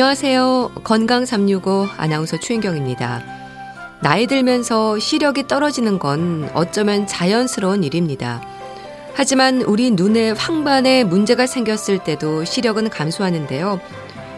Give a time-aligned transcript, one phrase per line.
[0.00, 0.70] 안녕하세요.
[0.82, 3.22] 건강 365 아나운서 추인경입니다.
[4.00, 8.40] 나이 들면서 시력이 떨어지는 건 어쩌면 자연스러운 일입니다.
[9.12, 13.78] 하지만 우리 눈에 황반에 문제가 생겼을 때도 시력은 감소하는데요.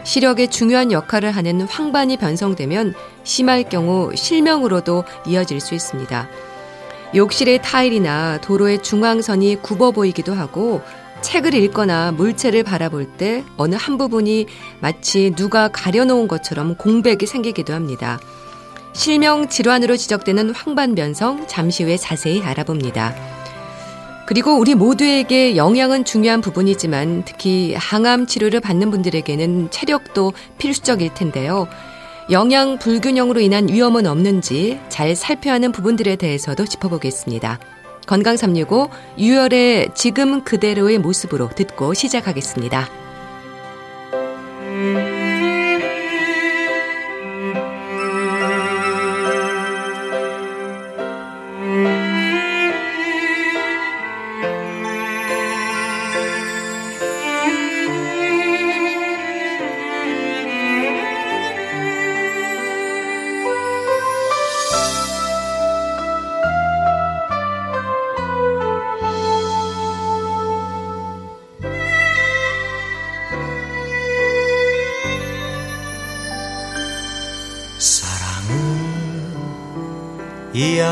[0.03, 6.27] 시력에 중요한 역할을 하는 황반이 변성되면 심할 경우 실명으로도 이어질 수 있습니다.
[7.15, 10.81] 욕실의 타일이나 도로의 중앙선이 굽어 보이기도 하고
[11.23, 14.45] 책을 읽거나 물체를 바라볼 때 어느 한 부분이
[14.79, 18.19] 마치 누가 가려놓은 것처럼 공백이 생기기도 합니다.
[18.93, 23.15] 실명 질환으로 지적되는 황반변성 잠시 후에 자세히 알아봅니다.
[24.25, 31.67] 그리고 우리 모두에게 영양은 중요한 부분이지만 특히 항암 치료를 받는 분들에게는 체력도 필수적일 텐데요.
[32.31, 37.59] 영양 불균형으로 인한 위험은 없는지 잘 살펴야 하는 부분들에 대해서도 짚어보겠습니다.
[38.05, 42.89] 건강 365 유열의 지금 그대로의 모습으로 듣고 시작하겠습니다.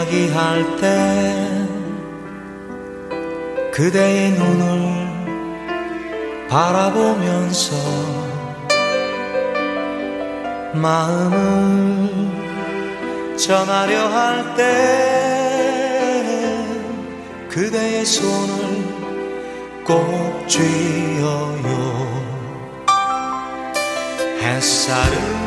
[0.02, 1.68] 이야기할 때
[3.72, 5.12] 그대의 눈을
[6.50, 7.76] 바라보면서
[10.74, 12.10] 마음을
[13.38, 14.62] 전하려 할 때
[17.50, 18.56] 그대의 손을
[19.86, 21.72] 꼭 쥐어요.
[24.42, 25.41] 햇살은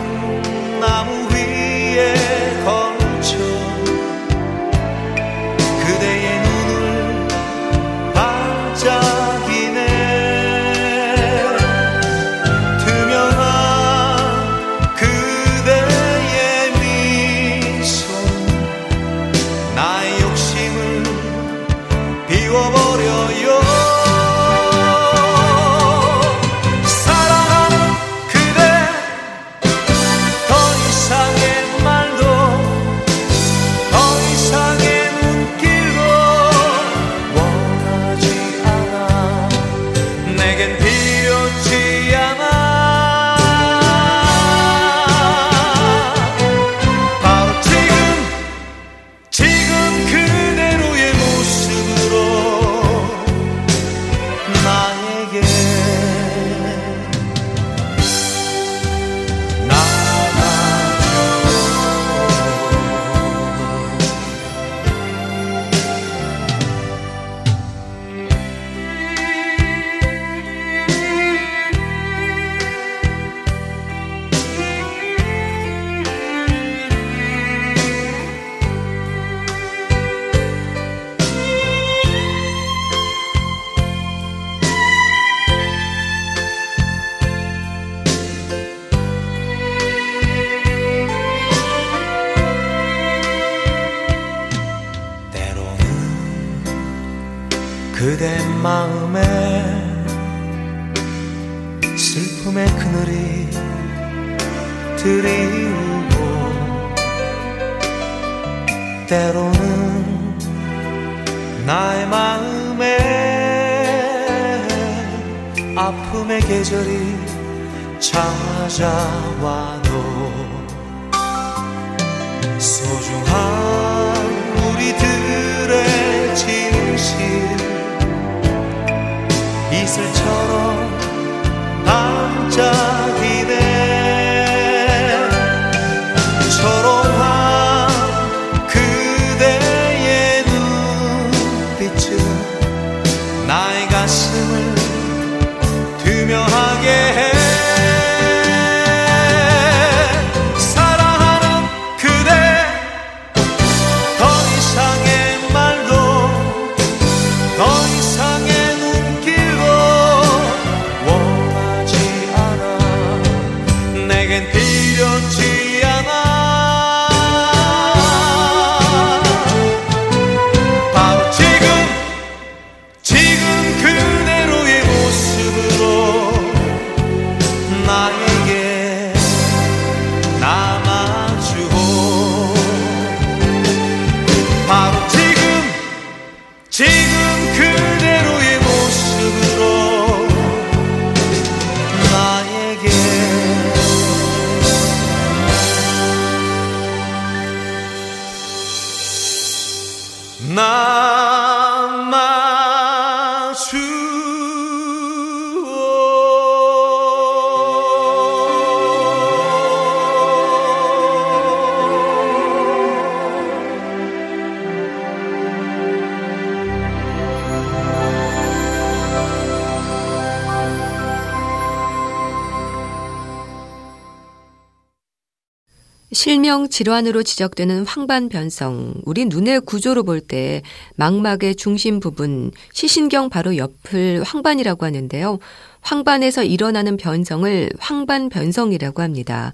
[226.74, 228.94] 질환으로 지적되는 황반 변성.
[229.04, 230.62] 우리 눈의 구조로 볼 때
[230.96, 235.38] 망막의 중심 부분, 시신경 바로 옆을 황반이라고 하는데요.
[235.82, 239.52] 황반에서 일어나는 변성을 황반 변성이라고 합니다.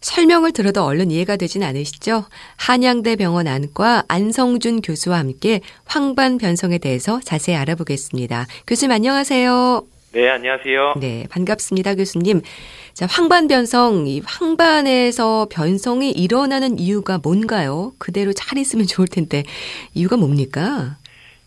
[0.00, 2.24] 설명을 들어도 얼른 이해가 되진 않으시죠?
[2.56, 8.46] 한양대 병원 안과 안성준 교수와 함께 황반 변성에 대해서 자세히 알아보겠습니다.
[8.66, 9.97] 교수님 안녕하세요.
[10.10, 10.94] 네, 안녕하세요.
[11.00, 12.40] 네, 반갑습니다, 교수님.
[12.94, 17.92] 자, 황반 변성, 이 황반에서 변성이 일어나는 이유가 뭔가요?
[17.98, 19.42] 그대로 잘 있으면 좋을 텐데,
[19.94, 20.96] 이유가 뭡니까?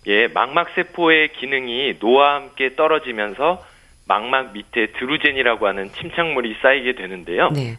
[0.06, 3.66] 예, 망막세포의 기능이 노와 함께 떨어지면서
[4.08, 7.50] 망막 밑에 드루젠이라고 하는 침착물이 쌓이게 되는데요.
[7.50, 7.78] 네.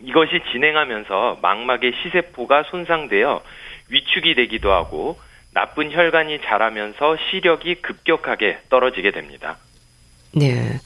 [0.00, 3.42] 이것이 진행하면서 망막의 시세포가 손상되어
[3.90, 5.18] 위축이 되기도 하고
[5.52, 9.58] 나쁜 혈관이 자라면서 시력이 급격하게 떨어지게 됩니다.
[10.36, 10.78] 네.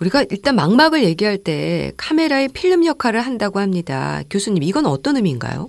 [0.00, 4.22] 우리가 일단 망막을 얘기할 때 카메라의 필름 역할을 한다고 합니다.
[4.30, 5.68] 교수님, 이건 어떤 의미인가요?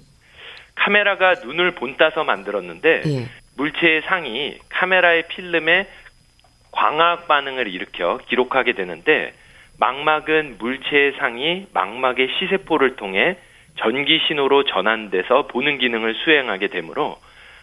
[0.75, 3.27] 카메라가 눈을 본따서 만들었는데 예.
[3.56, 5.88] 물체의 상이 카메라의 필름에
[6.71, 9.33] 광학 반응을 일으켜 기록하게 되는데
[9.79, 13.38] 망막은 물체의 상이 망막의 시세포를 통해
[13.79, 17.18] 전기 신호로 전환돼서 보는 기능을 수행하게 되므로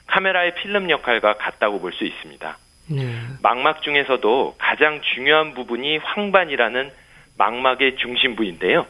[0.06, 2.56] 카메라의 필름 역할과 같다고 볼 수 있습니다.
[2.90, 3.14] 네.
[3.42, 6.90] 망막 중에서도 가장 중요한 부분이 황반이라는
[7.38, 8.86] 망막의 중심부인데요.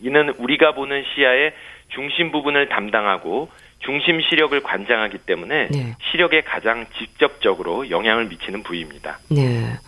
[0.00, 1.52] 이는 우리가 보는 시야의
[1.88, 3.48] 중심 부분을 담당하고
[3.80, 5.96] 중심 시력을 관장하기 때문에 네.
[6.10, 9.18] 시력에 가장 직접적으로 영향을 미치는 부위입니다.
[9.30, 9.78] 네.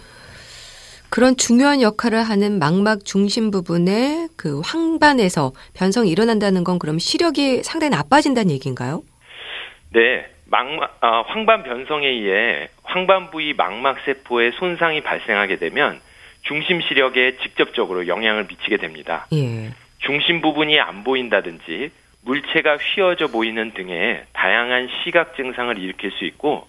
[1.11, 7.91] 그런 중요한 역할을 하는 망막 중심 부분에 그 황반에서 변성이 일어난다는 건 그럼 시력이 상당히
[7.91, 9.03] 나빠진다는 얘기인가요?
[9.91, 16.01] 네, 망막, 아, 황반 변성에 의해 황반 부위 망막 세포의 손상이 발생하게 되면
[16.43, 19.27] 중심 시력에 직접적으로 영향을 미치게 됩니다.
[19.33, 19.71] 예.
[19.99, 21.91] 중심 부분이 안 보인다든지
[22.23, 26.67] 물체가 휘어져 보이는 등의 다양한 시각 증상을 일으킬 수 있고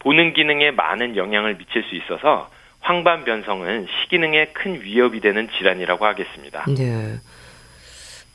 [0.00, 2.50] 보는 기능에 많은 영향을 미칠 수 있어서
[2.80, 6.64] 황반 변성은 시기능에 큰 위협이 되는 질환이라고 하겠습니다.
[6.66, 7.18] 네.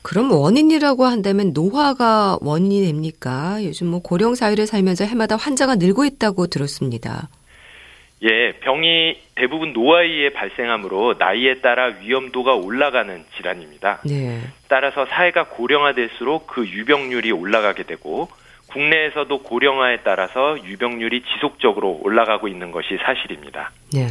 [0.02, 3.58] 그럼 원인이라고 한다면 노화가 원인이 됩니까?
[3.62, 7.28] 요즘 뭐 고령 사회를 살면서 해마다 환자가 늘고 있다고 들었습니다.
[8.22, 14.00] 예, 병이 대부분 노화에 발생하므로 나이에 따라 위험도가 올라가는 질환입니다.
[14.04, 14.40] 네.
[14.68, 18.28] 따라서 사회가 고령화될수록 그 유병률이 올라가게 되고
[18.68, 23.70] 국내에서도 고령화에 따라서 유병률이 지속적으로 올라가고 있는 것이 사실입니다.
[23.92, 24.08] 네.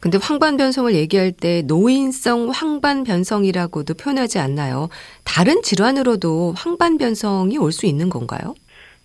[0.00, 4.88] 근데 황반 변성을 얘기할 때 노인성 황반 변성이라고도 표현하지 않나요?
[5.24, 8.54] 다른 질환으로도 황반 변성이 올 수 있는 건가요?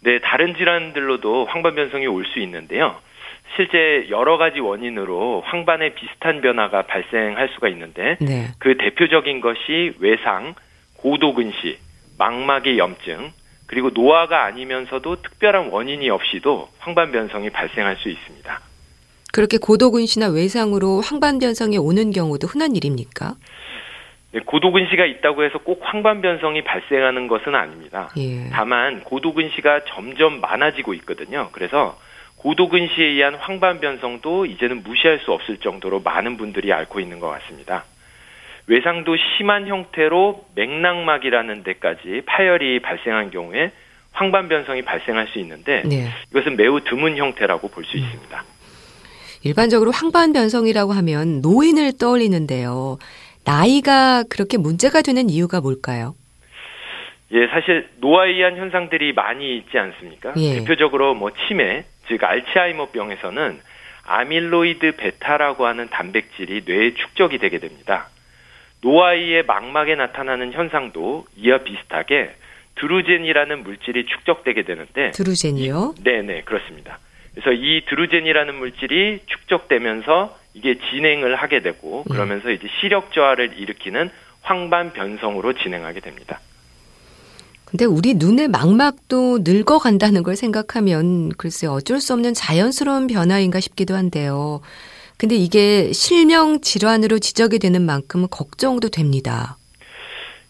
[0.01, 2.95] 네, 다른 질환들로도 황반 변성이 올 수 있는데요.
[3.55, 8.47] 실제 여러 가지 원인으로 황반에 비슷한 변화가 발생할 수가 있는데 네.
[8.59, 10.55] 그 대표적인 것이 외상,
[10.97, 11.77] 고도근시,
[12.17, 13.31] 망막의 염증,
[13.67, 18.59] 그리고 노화가 아니면서도 특별한 원인이 없이도 황반 변성이 발생할 수 있습니다.
[19.33, 23.33] 그렇게 고도근시나 외상으로 황반 변성이 오는 경우도 흔한 일입니까?
[24.31, 28.11] 네, 고도근시가 있다고 해서 꼭 황반 변성이 발생하는 것은 아닙니다.
[28.17, 28.49] 예.
[28.51, 31.49] 다만 고도근시가 점점 많아지고 있거든요.
[31.51, 31.97] 그래서
[32.37, 37.85] 고도근시에 의한 황반 변성도 이제는 무시할 수 없을 정도로 많은 분들이 앓고 있는 것 같습니다.
[38.67, 43.71] 외상도 심한 형태로 맥락막이라는 데까지 파열이 발생한 경우에
[44.11, 46.07] 황반 변성이 발생할 수 있는데 네.
[46.29, 48.52] 이것은 매우 드문 형태라고 볼수 있습니다.
[49.43, 52.97] 일반적으로 황반 변성이라고 하면 노인을 떠올리는데요.
[53.45, 56.15] 나이가 그렇게 문제가 되는 이유가 뭘까요?
[57.33, 60.33] 예, 사실 노화에 의한 현상들이 많이 있지 않습니까?
[60.37, 60.59] 예.
[60.59, 63.59] 대표적으로 뭐 치매, 즉 알츠하이머병에서는
[64.05, 68.07] 아밀로이드 베타라고 하는 단백질이 뇌에 축적이 되게 됩니다.
[68.81, 72.35] 노화에 망막에 나타나는 현상도 이와 비슷하게
[72.75, 75.95] 드루젠이라는 물질이 축적되게 되는데 드루젠이요?
[76.03, 76.99] 네 네 그렇습니다.
[77.33, 84.09] 그래서 이 드루젠이라는 물질이 축적되면서 이게 진행을 하게 되고 그러면서 이제 시력 저하를 일으키는
[84.41, 86.39] 황반 변성으로 진행하게 됩니다.
[87.65, 94.61] 근데 우리 눈의 망막도 늙어간다는 걸 생각하면 글쎄 어쩔 수 없는 자연스러운 변화인가 싶기도 한데요.
[95.17, 99.57] 근데 이게 실명 질환으로 지적이 되는 만큼 걱정도 됩니다.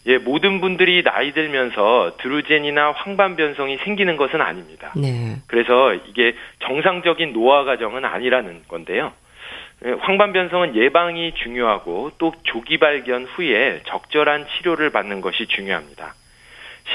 [0.05, 4.91] 예, 모든 분들이 나이 들면서 드루젠이나 황반 변성이 생기는 것은 아닙니다.
[4.95, 5.37] 네.
[5.47, 9.13] 그래서 이게 정상적인 노화 과정은 아니라는 건데요.
[9.85, 16.15] 예, 황반 변성은 예방이 중요하고 또 조기 발견 후에 적절한 치료를 받는 것이 중요합니다.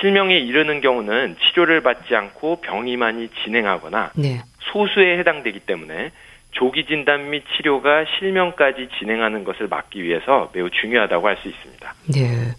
[0.00, 4.42] 실명에 이르는 경우는 치료를 받지 않고 병이 많이 진행하거나 네.
[4.72, 6.10] 소수에 해당되기 때문에
[6.50, 11.94] 조기 진단 및 치료가 실명까지 진행하는 것을 막기 위해서 매우 중요하다고 할 수 있습니다.
[12.12, 12.52] 네.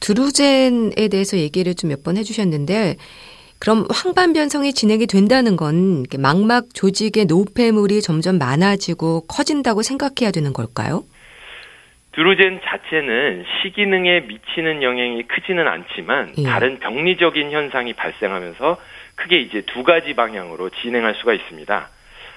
[0.00, 2.96] 드루젠에 대해서 얘기를 좀 몇 번 해주셨는데,
[3.58, 11.02] 그럼 황반 변성이 진행이 된다는 건 망막 조직의 노폐물이 점점 많아지고 커진다고 생각해야 되는 걸까요?
[12.12, 16.42] 드루젠 자체는 시기능에 미치는 영향이 크지는 않지만 예.
[16.44, 18.76] 다른 병리적인 현상이 발생하면서
[19.16, 21.88] 크게 이제 두 가지 방향으로 진행할 수가 있습니다.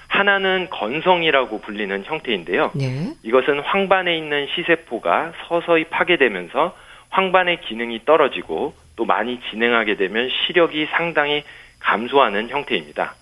[0.08, 2.72] 하나는 건성이라고 불리는 형태인데요.
[2.74, 3.12] 네.
[3.22, 6.76] 이것은 황반에 있는 시세포가 서서히 파괴되면서
[7.12, 11.44] 황반의 기능이 떨어지고 또 많이 진행하게 되면 시력이 상당히
[11.80, 13.14] 감소하는 형태입니다.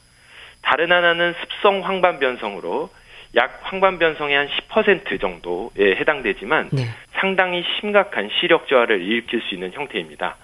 [0.63, 2.91] 다른 하나는 습성 황반 변성으로
[3.37, 6.85] 약 황반 변성의 한 10% 정도에 해당되지만 네.
[7.13, 10.37] 상당히 심각한 시력 저하를 일으킬 수 있는 형태입니다.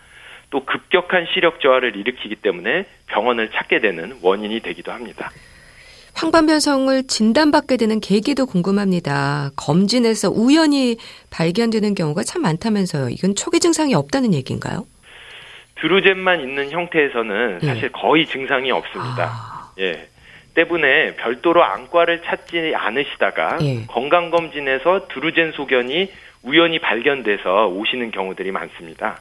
[0.50, 5.30] 또 급격한 시력 저하를 일으키기 때문에 병원을 찾게 되는 원인이 되기도 합니다.
[6.16, 9.50] 황반 변성을 진단받게 되는 계기도 궁금합니다.
[9.54, 10.96] 검진에서 우연히
[11.28, 13.10] 발견되는 경우가 참 많다면서요.
[13.10, 14.86] 이건 초기 증상이 없다는 얘기인가요?
[15.78, 17.66] 드루젠만 있는 형태에서는 예.
[17.66, 19.24] 사실 거의 증상이 없습니다.
[19.24, 20.08] 아, 예.
[20.54, 23.84] 때문에 별도로 안과를 찾지 않으시다가 예.
[23.86, 26.10] 건강검진에서 드루젠 소견이
[26.42, 29.20] 우연히 발견돼서 오시는 경우들이 많습니다.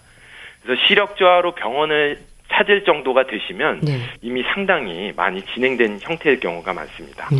[0.64, 2.20] 그래서 시력 저하로 병원을
[2.52, 4.00] 찾을 정도가 되시면 네.
[4.22, 7.28] 이미 상당히 많이 진행된 형태일 경우가 많습니다.
[7.32, 7.40] 네.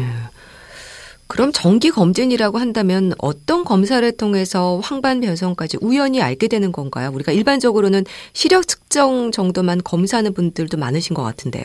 [1.28, 7.10] 그럼 정기 검진이라고 한다면 어떤 검사를 통해서 황반 변성까지 우연히 알게 되는 건가요?
[7.14, 11.64] 우리가 일반적으로는 시력 측정 정도만 검사하는 분들도 많으신 것 같은데요.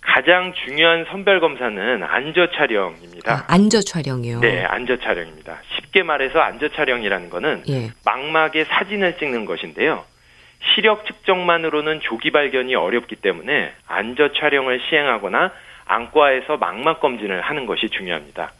[0.00, 3.32] 가장 중요한 선별 검사는 안저 촬영입니다.
[3.32, 4.40] 아, 안저 촬영이요.
[4.40, 5.58] 네, 안저 촬영입니다.
[5.76, 7.90] 쉽게 말해서 안저 촬영이라는 거는 예.
[8.04, 10.04] 망막의 사진을 찍는 것인데요.
[10.74, 15.52] 시력 측정만으로는 조기 발견이 어렵기 때문에 안저 촬영을 시행하거나
[15.86, 18.52] 안과에서 망막 검진을 하는 것이 중요합니다.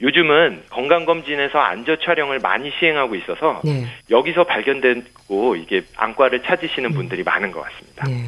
[0.00, 3.86] 요즘은 건강검진에서 안저 촬영을 많이 시행하고 있어서 네.
[4.08, 8.06] 여기서 발견되고 이게 안과를 찾으시는 분들이 많은 것 같습니다.
[8.06, 8.24] 네.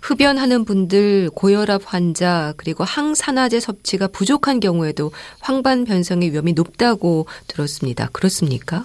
[0.00, 8.08] 흡연하는 분들, 고혈압 환자, 그리고 항산화제 섭취가 부족한 경우에도 황반 변성의 위험이 높다고 들었습니다.
[8.12, 8.84] 그렇습니까?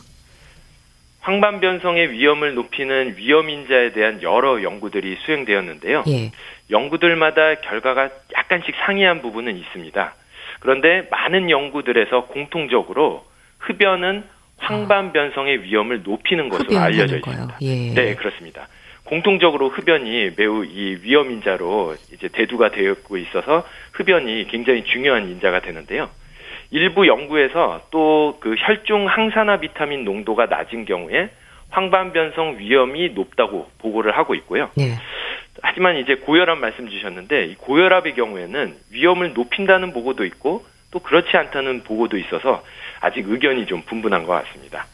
[1.21, 6.03] 황반 변성의 위험을 높이는 위험 인자에 대한 여러 연구들이 수행되었는데요.
[6.07, 6.31] 예.
[6.71, 10.15] 연구들마다 결과가 약간씩 상이한 부분은 있습니다.
[10.59, 13.23] 그런데 많은 연구들에서 공통적으로
[13.59, 14.23] 흡연은
[14.57, 17.17] 황반 변성의 위험을 높이는 것으로 알려져.
[17.17, 17.57] 있습니다.
[17.61, 17.93] 예.
[17.93, 18.67] 네, 그렇습니다.
[19.03, 26.09] 공통적으로 흡연이 매우 이 위험 인자로 이제 대두가 되고 있어서 흡연이 굉장히 중요한 인자가 되는데요.
[26.71, 31.29] 일부 연구에서 또 그 혈중 항산화 비타민 농도가 낮은 경우에
[31.69, 34.69] 황반 변성 위험이 높다고 보고를 하고 있고요.
[34.75, 34.95] 네.
[35.61, 41.83] 하지만 이제 고혈압 말씀 주셨는데 이 고혈압의 경우에는 위험을 높인다는 보고도 있고 또 그렇지 않다는
[41.83, 42.63] 보고도 있어서
[42.99, 44.85] 아직 의견이 좀 분분한 것 같습니다.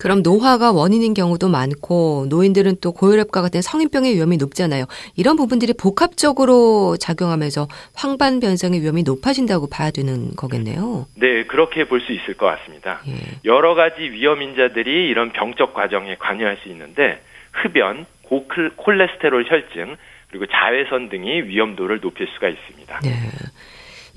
[0.00, 4.86] 그럼 노화가 원인인 경우도 많고 노인들은 또 고혈압과 같은 성인병의 위험이 높잖아요.
[5.14, 11.06] 이런 부분들이 복합적으로 작용하면서 황반 변성의 위험이 높아진다고 봐야 되는 거겠네요.
[11.16, 13.02] 네, 그렇게 볼 수 있을 것 같습니다.
[13.08, 13.12] 예.
[13.44, 17.20] 여러 가지 위험 인자들이 이런 병적 과정에 관여할 수 있는데
[17.52, 19.96] 흡연, 고콜레스테롤 혈증,
[20.30, 23.00] 그리고 자외선 등이 위험도를 높일 수가 있습니다.
[23.04, 23.10] 네.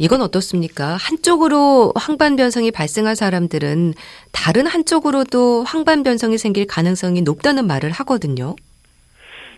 [0.04, 0.98] 이건 어떻습니까?
[1.00, 3.94] 한쪽으로 황반 변성이 발생한 사람들은
[4.34, 8.58] 다른 한쪽으로도 황반 변성이 생길 가능성이 높다는 말을 하거든요.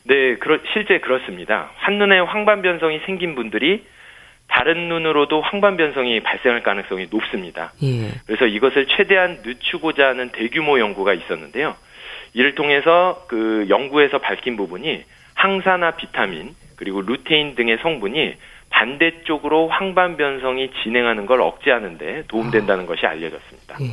[0.03, 1.71] 네, 그렇, 실제 그렇습니다.
[1.77, 3.85] 한눈에 황반 변성이 생긴 분들이
[4.47, 7.73] 다른 눈으로도 황반 변성이 발생할 가능성이 높습니다.
[7.81, 8.11] 예.
[8.27, 11.75] 그래서 이것을 최대한 늦추고자 하는 대규모 연구가 있었는데요.
[12.35, 18.35] 이를 통해서 그 연구에서 밝힌 부분이 항산화 비타민 그리고 루테인 등의 성분이
[18.75, 23.77] 반대쪽으로 황반 변성이 진행하는 걸 억제하는데 도움된다는 것이 알려졌습니다.
[23.81, 23.85] 예.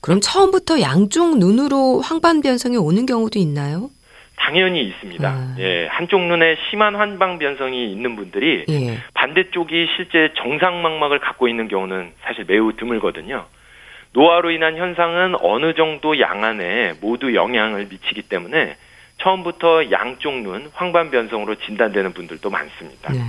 [0.00, 3.90] 그럼 처음부터 양쪽 눈으로 황반 변성이 오는 경우도 있나요?
[4.36, 5.28] 당연히 있습니다.
[5.28, 5.56] 아.
[5.58, 8.98] 예, 한쪽 눈에 심한 황반 변성이 있는 분들이 예.
[9.14, 13.46] 반대쪽이 실제 정상 망막을 갖고 있는 경우는 사실 매우 드물거든요.
[14.14, 18.76] 노화로 인한 현상은 어느 정도 양안에 모두 영향을 미치기 때문에
[19.18, 23.12] 처음부터 양쪽 눈 황반 변성으로 진단되는 분들도 많습니다.
[23.12, 23.20] 네.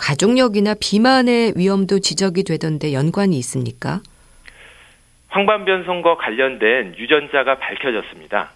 [0.00, 4.00] 가족력이나 비만의 위험도 지적이 되던데 연관이 있습니까?
[5.28, 8.50] 황반 변성과 관련된 유전자가 밝혀졌습니다.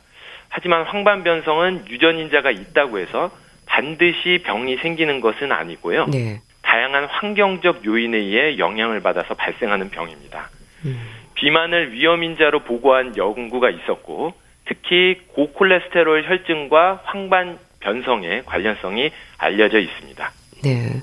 [0.49, 3.31] 하지만 황반변성은 유전인자가 있다고 해서
[3.67, 6.07] 반드시 병이 생기는 것은 아니고요.
[6.07, 6.41] 네.
[6.63, 10.49] 다양한 환경적 요인에 의해 영향을 받아서 발생하는 병입니다.
[10.85, 10.99] 음.
[11.35, 14.33] 비만을 위험인자로 보고한 연구가 있었고
[14.65, 20.31] 특히 고콜레스테롤 혈증과 황반 변성의 관련성이 알려져 있습니다.
[20.63, 21.03] 네.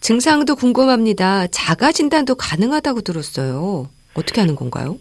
[0.00, 1.46] 증상도 궁금합니다.
[1.48, 3.88] 자가 진단도 가능하다고 들었어요.
[4.14, 4.98] 어떻게 하는 건가요?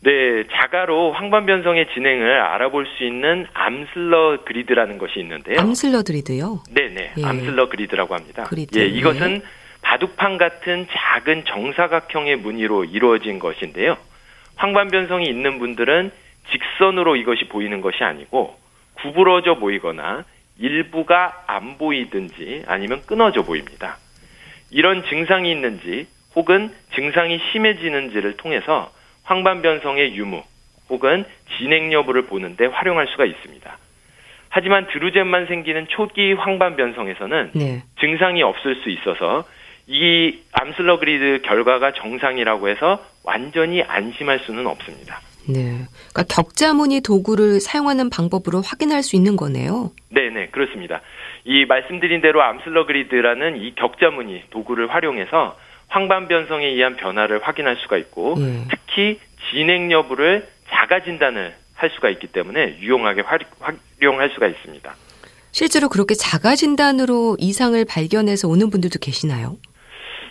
[0.00, 5.58] 네, 자가로 황반 변성의 진행을 알아볼 수 있는 암슬러 그리드라는 것이 있는데요.
[5.60, 6.62] 암슬러드리드요.
[6.70, 7.24] 네 네, 예.
[7.24, 8.44] 암슬러 그리드라고 합니다.
[8.44, 8.86] 그리드, 예, 예.
[8.86, 9.42] 이것은
[9.82, 13.96] 바둑판 같은 작은 정사각형의 무늬로 이루어진 것인데요.
[14.56, 16.12] 황반 변성이 있는 분들은
[16.50, 18.56] 직선으로 이것이 보이는 것이 아니고
[18.94, 20.24] 구부러져 보이거나
[20.58, 23.98] 일부가 안 보이든지 아니면 끊어져 보입니다.
[24.70, 26.06] 이런 증상이 있는지
[26.36, 28.90] 혹은 증상이 심해지는지를 통해서
[29.24, 30.42] 황반 변성의 유무
[30.90, 31.24] 혹은
[31.58, 33.78] 진행 여부를 보는데 활용할 수가 있습니다.
[34.50, 37.82] 하지만 드루젠만 생기는 초기 황반 변성에서는 네.
[38.00, 39.44] 증상이 없을 수 있어서
[39.86, 45.20] 이 암슬러 그리드 결과가 정상이라고 해서 완전히 안심할 수는 없습니다.
[45.48, 45.78] 네.
[46.12, 49.90] 그러니까 격자무늬 도구를 사용하는 방법으로 확인할 수 있는 거네요.
[50.10, 51.00] 네 네 그렇습니다.
[51.48, 55.56] 이 말씀드린 대로 암슬러 그리드라는 이 격자무늬 도구를 활용해서
[55.88, 58.64] 황반 변성에 의한 변화를 확인할 수가 있고 예.
[58.68, 59.18] 특히
[59.50, 63.40] 진행 여부를 자가 진단을 할 수가 있기 때문에 유용하게 활-
[63.98, 64.94] 활용할 수가 있습니다.
[65.50, 69.56] 실제로 그렇게 자가 진단으로 이상을 발견해서 오는 분들도 계시나요?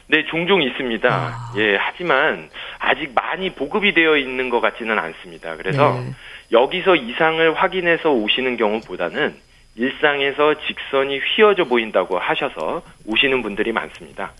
[0.10, 1.10] 네, 종종 있습니다.
[1.12, 1.54] 아.
[1.58, 5.56] 예, 하지만 아직 많이 보급이 되어 있는 것 같지는 않습니다.
[5.58, 6.12] 그래서 네.
[6.52, 9.47] 여기서 이상을 확인해서 오시는 경우보다는
[9.78, 14.34] 일상에서 직선이 휘어져 보인다고 하셔서 오시는 분들이 많습니다.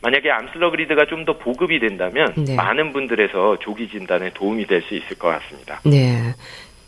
[0.00, 2.54] 만약에 암슬러 그리드가 좀 더 보급이 된다면 네.
[2.54, 5.80] 많은 분들에서 조기 진단에 도움이 될 수 있을 것 같습니다.
[5.84, 6.34] 네.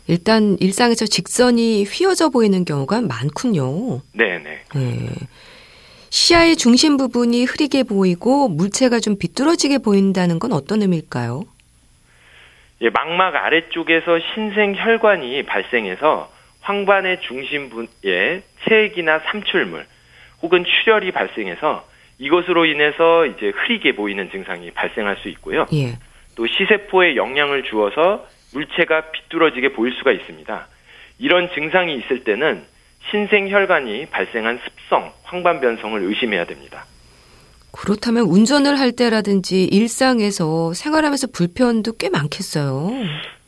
[0.07, 4.01] 일단 일상에서 직선이 휘어져 보이는 경우가 많군요.
[4.13, 4.59] 네, 네.
[4.75, 5.09] 네.
[6.11, 11.43] 시야의 중심 부분이 흐리게 보이고 물체가 좀 비뚤어지게 보인다는 건 어떤 의미일까요?
[12.83, 16.31] 예, 망막 아래쪽에서 신생 혈관이 발생해서
[16.67, 19.85] 황반의 중심부에 체액이나 삼출물
[20.41, 21.87] 혹은 출혈이 발생해서
[22.19, 25.65] 이것으로 인해서 이제 흐리게 보이는 증상이 발생할 수 있고요.
[25.73, 25.97] 예.
[26.35, 30.67] 또 시세포에 영향을 주어서 물체가 비뚤어지게 보일 수가 있습니다.
[31.19, 32.63] 이런 증상이 있을 때는
[33.09, 36.85] 신생 혈관이 발생한 습성, 황반 변성을 의심해야 됩니다.
[37.71, 42.91] 그렇다면 운전을 할 때라든지 일상에서 생활하면서 불편도 꽤 많겠어요.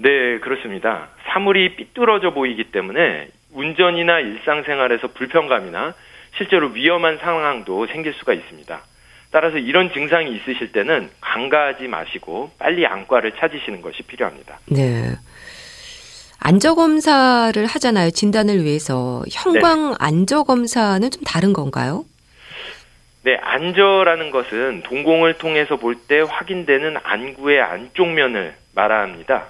[0.02, 1.10] 네, 그렇습니다.
[1.28, 5.94] 사물이 삐뚤어져 보이기 때문에 운전이나 일상생활에서 불편감이나
[6.38, 8.80] 실제로 위험한 상황도 생길 수가 있습니다.
[9.32, 14.60] 따라서 이런 증상이 있으실 때는 간과하지 마시고 빨리 안과를 찾으시는 것이 필요합니다.
[14.68, 15.16] 네.
[16.40, 18.12] 안저 검사를 하잖아요.
[18.12, 22.06] 진단을 위해서 형광 안저 검사는 좀 다른 건가요?
[23.24, 29.48] 네, 안저라는 것은 동공을 통해서 볼 때 확인되는 안구의 안쪽 면을 말합니다.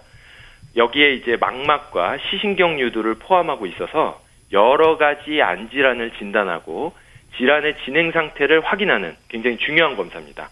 [0.76, 6.94] 여기에 이제 망막과 시신경 유두를 포함하고 있어서 여러 가지 안질환을 진단하고
[7.38, 10.50] 질환의 진행 상태를 확인하는 굉장히 중요한 검사입니다.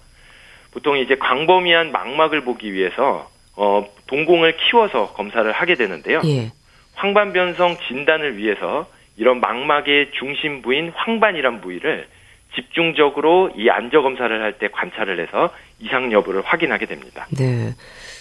[0.71, 6.21] 보통 이제 광범위한 망막을 보기 위해서 어, 동공을 키워서 검사를 하게 되는데요.
[6.25, 6.51] 예.
[6.93, 12.07] 황반 변성 진단을 위해서 이런 망막의 중심 부인 황반이란 부위를
[12.55, 17.27] 집중적으로 이 안저 검사를 할 때 관찰을 해서 이상 여부를 확인하게 됩니다.
[17.37, 17.71] 네.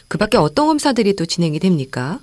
[0.09, 2.19] 그 밖에 어떤 검사들이 또 진행이 됩니까?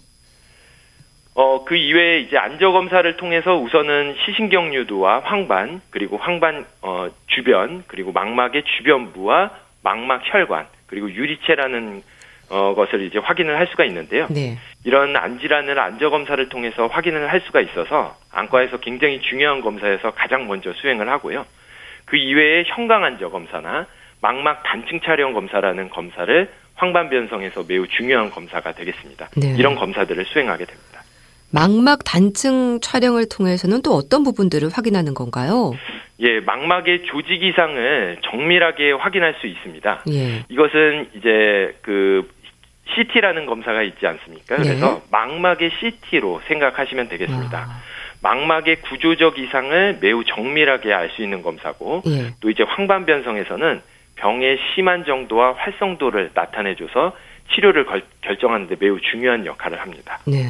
[1.36, 7.84] 어, 그 이외에 이제 안저 검사를 통해서 우선은 시신경 유두와 황반, 그리고 황반 어, 주변,
[7.88, 12.04] 그리고 망막의 주변부와 망막 혈관, 그리고 유리체라는
[12.50, 14.28] 어, 것을 이제 확인을 할 수가 있는데요.
[14.30, 14.60] 네.
[14.86, 20.72] 이런 안질환을 안저 검사를 통해서 확인을 할 수가 있어서 안과에서 굉장히 중요한 검사에서 가장 먼저
[20.74, 21.46] 수행을 하고요.
[22.06, 23.88] 그 이외에 형광 안저 검사나
[24.22, 29.30] 망막 단층 촬영 검사라는 검사를 황반 변성에서 매우 중요한 검사가 되겠습니다.
[29.38, 29.56] 네.
[29.58, 31.04] 이런 검사들을 수행하게 됩니다.
[31.52, 35.74] 망막 단층 촬영을 통해서는 또 어떤 부분들을 확인하는 건가요?
[36.20, 40.04] 예, 망막의 조직 이상을 정밀하게 확인할 수 있습니다.
[40.10, 40.44] 예.
[40.50, 42.28] 이것은 이제 그
[42.96, 44.58] CT라는 검사가 있지 않습니까?
[44.58, 44.64] 네.
[44.64, 47.58] 그래서 망막의 CT로 생각하시면 되겠습니다.
[47.58, 47.82] 아,
[48.22, 52.34] 망막의 구조적 이상을 매우 정밀하게 알 수 있는 검사고 예.
[52.40, 53.82] 또 이제 황반 변성에서는
[54.24, 57.12] 병의 심한 정도와 활성도를 나타내줘서
[57.54, 60.20] 치료를 걸- 결정하는데 매우 중요한 역할을 합니다.
[60.26, 60.46] 네.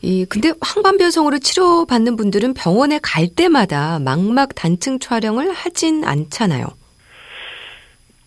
[0.00, 6.66] 이 근데 황반변성으로 치료받는 분들은 병원에 갈 때마다 망막 단층 촬영을 하진 않잖아요.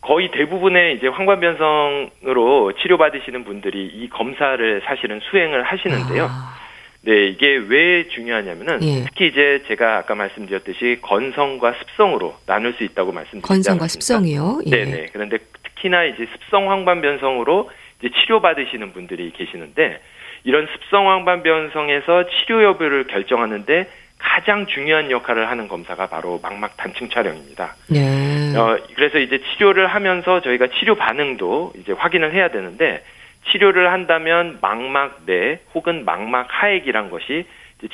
[0.02, 6.26] 거의 대부분의 이제 황반변성으로 치료받으시는 분들이 이 검사를 사실은 수행을 하시는데요.
[6.30, 6.56] 아,
[7.04, 9.04] 네, 이게 왜 중요하냐면은 예.
[9.06, 13.88] 특히 이제 제가 아까 말씀드렸듯이 건성과 습성으로 나눌 수 있다고 말씀드렸지 건성과 않았습니까?
[13.88, 14.62] 습성이요.
[14.68, 14.70] 예.
[14.70, 15.06] 네 네.
[15.12, 20.00] 그런데 특히나 이제 습성 황반 변성으로 이제 치료받으시는 분들이 계시는데
[20.44, 27.10] 이런 습성 황반 변성에서 치료 여부를 결정하는데 가장 중요한 역할을 하는 검사가 바로 망막 단층
[27.10, 27.76] 촬영입니다.
[27.90, 28.56] 네.
[28.56, 33.04] 어, 그래서 이제 치료를 하면서 저희가 치료 반응도 이제 확인을 해야 되는데
[33.51, 37.45] 치료를 한다면 망막 내 혹은 망막 하액이란 것이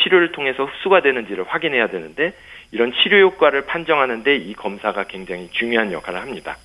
[0.03, 2.33] 치료를 통해서 흡수가 되는지를 확인해야 되는데
[2.71, 6.57] 이런 치료 효과를 판정하는데 이 검사가 굉장히 중요한 역할을 합니다.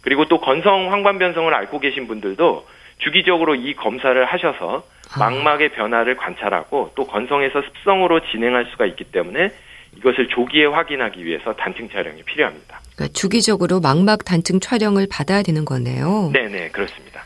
[0.00, 2.66] 그리고 또 건성 황반변성을 앓고 계신 분들도
[2.98, 5.18] 주기적으로 이 검사를 하셔서 아.
[5.18, 9.50] 망막의 변화를 관찰하고 또 건성에서 습성으로 진행할 수가 있기 때문에
[9.98, 12.80] 이것을 조기에 확인하기 위해서 단층 촬영이 필요합니다.
[12.96, 16.30] 그러니까 주기적으로 망막 단층 촬영을 받아야 되는 거네요.
[16.32, 17.24] 네 네 그렇습니다.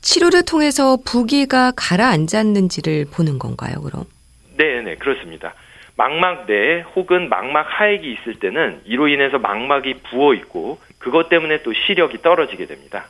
[0.00, 4.04] 치료를 통해서 부기가 가라앉았는지를 보는 건가요, 그럼?
[4.56, 5.54] 네 네 그렇습니다.
[5.96, 11.72] 망막 내 혹은 망막 하액이 있을 때는 이로 인해서 망막이 부어 있고 그것 때문에 또
[11.72, 13.06] 시력이 떨어지게 됩니다.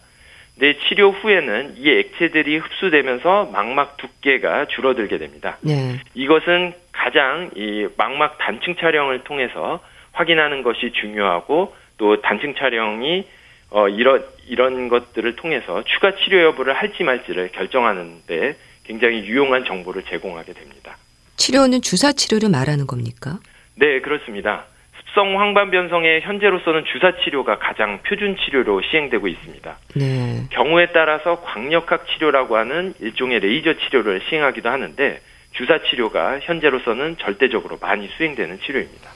[0.58, 5.56] 근데 치료 후에는 이 액체들이 흡수되면서 망막 두께가 줄어들게 됩니다.
[5.60, 6.00] 네.
[6.14, 9.80] 이것은 가장 이 망막 단층 촬영을 통해서
[10.12, 13.24] 확인하는 것이 중요하고 또 단층 촬영이
[13.70, 20.02] 어 이런 이런 것들을 통해서 추가 치료 여부를 할지 말지를 결정하는 데 굉장히 유용한 정보를
[20.04, 20.96] 제공하게 됩니다.
[21.36, 23.38] 치료는 주사 치료를 말하는 겁니까?
[23.76, 24.64] 네, 그렇습니다.
[25.10, 29.78] 습성 황반 변성의 현재로서는 주사 치료가 가장 표준 치료로 시행되고 있습니다.
[29.96, 30.44] 네.
[30.50, 35.20] 경우에 따라서 광역학 치료라고 하는 일종의 레이저 치료를 시행하기도 하는데
[35.52, 39.10] 주사 치료가 현재로서는 절대적으로 많이 수행되는 치료입니다.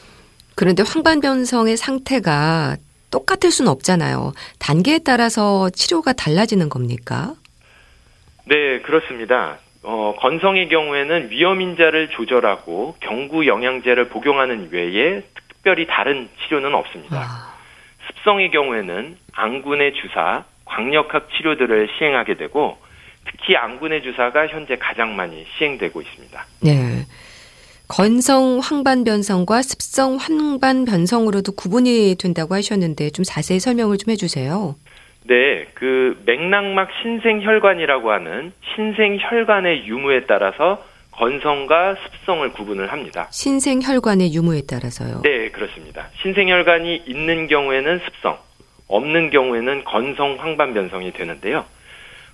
[0.56, 2.76] 그런데 황반 변성의 상태가
[3.14, 4.32] 똑같을 수는 없잖아요.
[4.58, 7.34] 단계에 따라서 치료가 달라지는 겁니까?
[8.46, 9.58] 네, 그렇습니다.
[9.84, 17.16] 어, 건성의 경우에는 위험인자를 조절하고 경구 영양제를 복용하는 외에 특별히 다른 치료는 없습니다.
[17.20, 17.54] 아,
[18.08, 22.78] 습성의 경우에는 앙군의 주사, 광역학 치료들을 시행하게 되고
[23.26, 26.46] 특히 앙군의 주사가 현재 가장 많이 시행되고 있습니다.
[26.62, 27.06] 네.
[27.88, 34.74] 건성 황반 변성과 습성 황반 변성으로도 구분이 된다고 하셨는데 좀 자세히 설명을 좀 해주세요.
[35.26, 43.28] 네, 그 맥락막 신생혈관이라고 하는 신생혈관의 유무에 따라서 건성과 습성을 구분을 합니다.
[43.30, 45.22] 신생혈관의 유무에 따라서요.
[45.22, 46.08] 네, 그렇습니다.
[46.22, 48.38] 신생혈관이 있는 경우에는 습성,
[48.88, 51.64] 없는 경우에는 건성 황반 변성이 되는데요.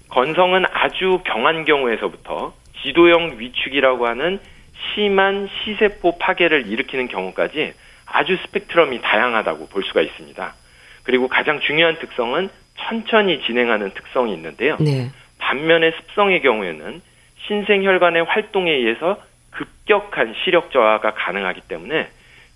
[0.09, 4.41] 건성은 아주 경한 경우에서부터 지도형 위축이라고 하는
[4.95, 7.73] 심한 시세포 파괴를 일으키는 경우까지
[8.07, 10.55] 아주 스펙트럼이 다양하다고 볼 수가 있습니다.
[11.05, 14.77] 그리고 가장 중요한 특성은 천천히 진행하는 특성이 있는데요.
[14.81, 15.11] 네.
[15.39, 17.01] 반면에 습성의 경우에는
[17.47, 22.09] 신생혈관의 활동에 의해서 급격한 시력 저하가 가능하기 때문에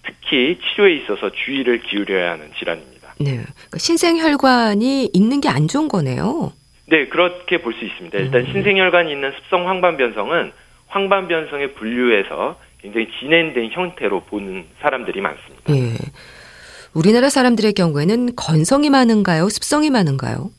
[0.05, 3.15] 특히 치료에 있어서 주의를 기울여야 하는 질환입니다.
[3.21, 3.31] 네.
[3.37, 6.53] 그러니까 신생혈관이 있는 게 안 좋은 거네요.
[6.87, 8.19] 네, 그렇게 볼 수 있습니다.
[8.19, 8.53] 일단 음.
[8.53, 10.53] 신생혈관이 있는 습성 황반 변성은
[10.95, 15.75] 황반 변성에 분류해서 굉장히 진행된 형태로 보는 사람들이 많습니다.
[15.75, 15.97] 예.
[16.95, 19.49] 우리나라 사람들의 경우에는 건성이 많은가요?
[19.49, 20.51] 습성이 많은가요?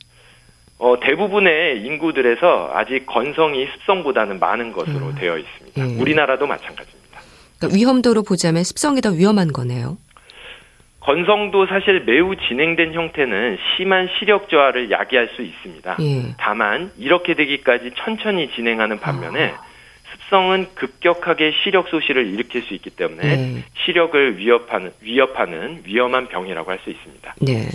[0.78, 5.14] 어, 대부분의 인구들에서 아직 건성이 습성보다는 많은 것으로 음.
[5.14, 5.80] 되어 있습니다.
[5.80, 5.98] 예.
[5.98, 7.20] 우리나라도 마찬가지입니다.
[7.58, 9.96] 그러니까 위험도로 보자면 습성이 더 위험한 거네요.
[11.00, 15.96] 건성도 사실 매우 진행된 형태는 심한 시력 저하를 야기할 수 있습니다.
[16.00, 16.34] 예.
[16.36, 19.65] 다만 이렇게 되기까지 천천히 진행하는 반면에 아.
[20.26, 23.64] 습성은 급격하게 시력 소실을 일으킬 수 있기 때문에 네.
[23.84, 27.34] 시력을 위협하는 위협하는 위험한 병이라고 할 수 있습니다.
[27.40, 27.68] 네.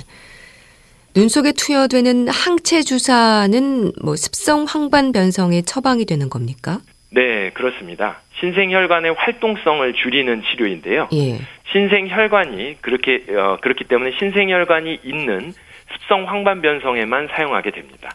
[1.13, 6.79] 눈 속에 투여되는 항체 주사는 뭐 습성 황반 변성에 처방이 되는 겁니까?
[7.09, 8.21] 네, 그렇습니다.
[8.39, 11.09] 신생혈관의 활동성을 줄이는 치료인데요.
[11.13, 11.39] 예.
[11.71, 15.53] 신생혈관이 그렇게 어, 그렇기 때문에 신생혈관이 있는
[15.93, 18.09] 습성 황반 변성에만 사용하게 됩니다.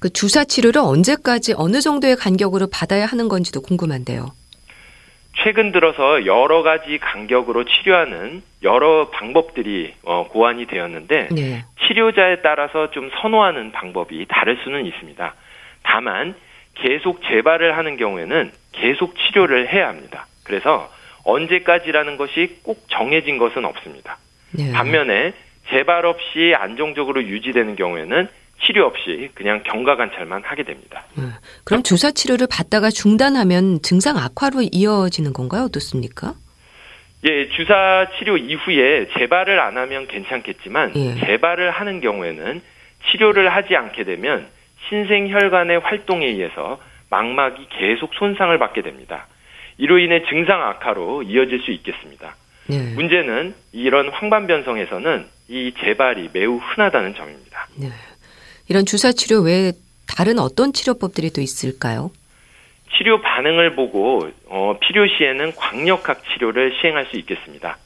[0.00, 4.30] 그 주사 치료를 언제까지 어느 정도의 간격으로 받아야 하는 건지도 궁금한데요.
[5.42, 11.64] 최근 들어서 여러 가지 간격으로 치료하는 여러 방법들이 어, 고안이 되었는데 네.
[11.86, 15.34] 치료자에 따라서 좀 선호하는 방법이 다를 수는 있습니다.
[15.84, 16.34] 다만
[16.74, 20.26] 계속 재발을 하는 경우에는 계속 치료를 해야 합니다.
[20.44, 20.90] 그래서
[21.24, 24.18] 언제까지라는 것이 꼭 정해진 것은 없습니다.
[24.50, 24.72] 네.
[24.72, 25.32] 반면에
[25.70, 28.28] 재발 없이 안정적으로 유지되는 경우에는
[28.64, 31.04] 치료 없이 그냥 경과 관찰만 하게 됩니다.
[31.18, 31.32] 음,
[31.64, 35.64] 그럼 주사 치료를 받다가 중단하면 증상 악화로 이어지는 건가요?
[35.64, 36.34] 어떻습니까?
[37.24, 41.14] 예, 주사 치료 이후에 재발을 안 하면 괜찮겠지만 예.
[41.26, 42.60] 재발을 하는 경우에는
[43.10, 44.46] 치료를 하지 않게 되면
[44.88, 49.26] 신생 혈관의 활동에 의해서 망막이 계속 손상을 받게 됩니다.
[49.78, 52.34] 이로 인해 증상 악화로 이어질 수 있겠습니다.
[52.68, 52.94] 네.
[52.94, 57.66] 문제는 이런 황반변성에서는 이 재발이 매우 흔하다는 점입니다.
[57.76, 57.88] 네.
[58.68, 59.72] 이런 주사 치료 외에
[60.06, 62.10] 다른 어떤 치료법들이 또 있을까요?
[62.96, 67.78] 치료 반응을 보고 어, 필요 시에는 광역학 치료를 시행할 수 있겠습니다.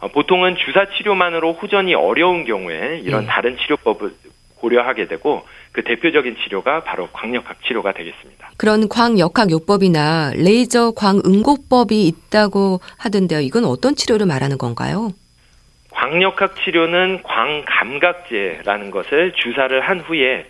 [0.00, 3.26] 어, 보통은 주사 치료만으로 호전이 어려운 경우에 이런 네.
[3.26, 4.12] 다른 치료법을
[4.56, 8.50] 고려하게 되고 그 대표적인 치료가 바로 광역학 치료가 되겠습니다.
[8.56, 13.40] 그런 광역학 요법이나 레이저 광응고법이 있다고 하던데요.
[13.40, 15.12] 이건 어떤 치료를 말하는 건가요?
[16.00, 20.46] 광역학 치료는 광감각제라는 것을 주사를 한 후에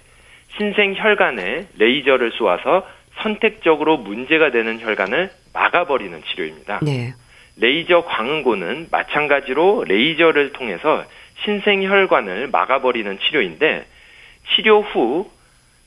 [0.56, 2.86] 신생 혈관에 레이저를 쏘아서
[3.20, 6.78] 선택적으로 문제가 되는 혈관을 막아버리는 치료입니다.
[6.82, 7.14] 네.
[7.56, 11.04] 레이저 광응고는 마찬가지로 레이저를 통해서
[11.42, 13.84] 신생 혈관을 막아버리는 치료인데
[14.54, 15.28] 치료 후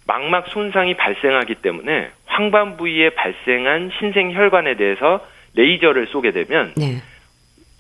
[0.06, 7.02] 망막 손상이 발생하기 때문에 황반 부위에 발생한 신생 혈관에 대해서 레이저를 쏘게 되면 네.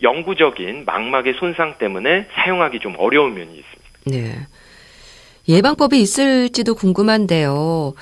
[0.03, 3.83] 영구적인 망막의 손상 때문에 사용하기 좀 어려운 면이 있습니다.
[4.05, 4.35] 네.
[5.47, 7.93] 예방법이 있을지도 궁금한데요.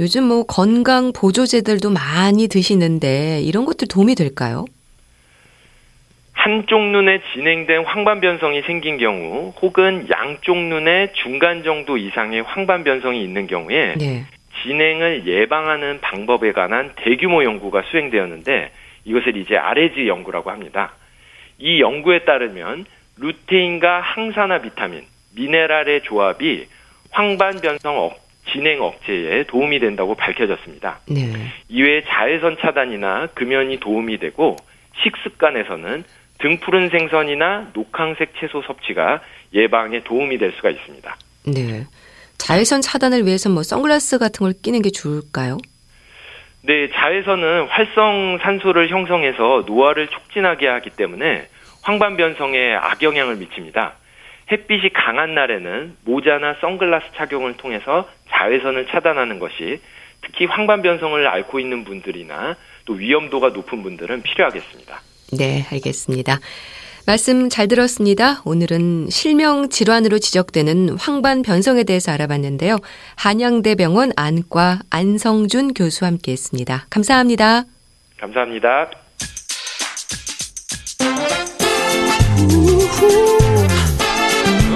[0.00, 4.64] 요즘 뭐 건강 보조제들도 많이 드시는데 이런 것들 도움이 될까요?
[6.32, 13.94] 한쪽 눈에 진행된 황반변성이 생긴 경우 혹은 양쪽 눈에 중간 정도 이상의 황반변성이 있는 경우에
[13.94, 14.24] 네.
[14.62, 18.70] 진행을 예방하는 방법에 관한 대규모 연구가 수행되었는데
[19.04, 20.92] 이것을 이제 아레즈 연구라고 합니다.
[21.58, 22.84] 이 연구에 따르면
[23.18, 25.02] 루테인과 항산화 비타민,
[25.36, 26.66] 미네랄의 조합이
[27.10, 31.00] 황반 변성 억- 진행 억제에 도움이 된다고 밝혀졌습니다.
[31.08, 31.32] 네.
[31.68, 34.56] 이외에 자외선 차단이나 금연이 도움이 되고
[35.02, 36.04] 식습관에서는
[36.38, 39.22] 등푸른 생선이나 녹황색 채소 섭취가
[39.54, 41.16] 예방에 도움이 될 수가 있습니다.
[41.46, 41.86] 네.
[42.36, 45.58] 자외선 차단을 위해서 뭐 선글라스 같은 걸 끼는 게 좋을까요?
[46.66, 51.46] 네, 자외선은 활성 산소를 형성해서 노화를 촉진하게 하기 때문에
[51.82, 53.92] 황반변성에 악영향을 미칩니다.
[54.50, 59.78] 햇빛이 강한 날에는 모자나 선글라스 착용을 통해서 자외선을 차단하는 것이
[60.22, 65.00] 특히 황반변성을 앓고 있는 분들이나 또 위험도가 높은 분들은 필요하겠습니다.
[65.36, 66.38] 네, 알겠습니다.
[67.06, 68.40] 말씀 잘 들었습니다.
[68.44, 72.78] 오늘은 실명 질환으로 지적되는 황반 변성에 대해서 알아봤는데요.
[73.16, 76.86] 한양대병원 안과 안성준 교수와 함께 했습니다.
[76.88, 77.64] 감사합니다.
[78.18, 78.90] 감사합니다.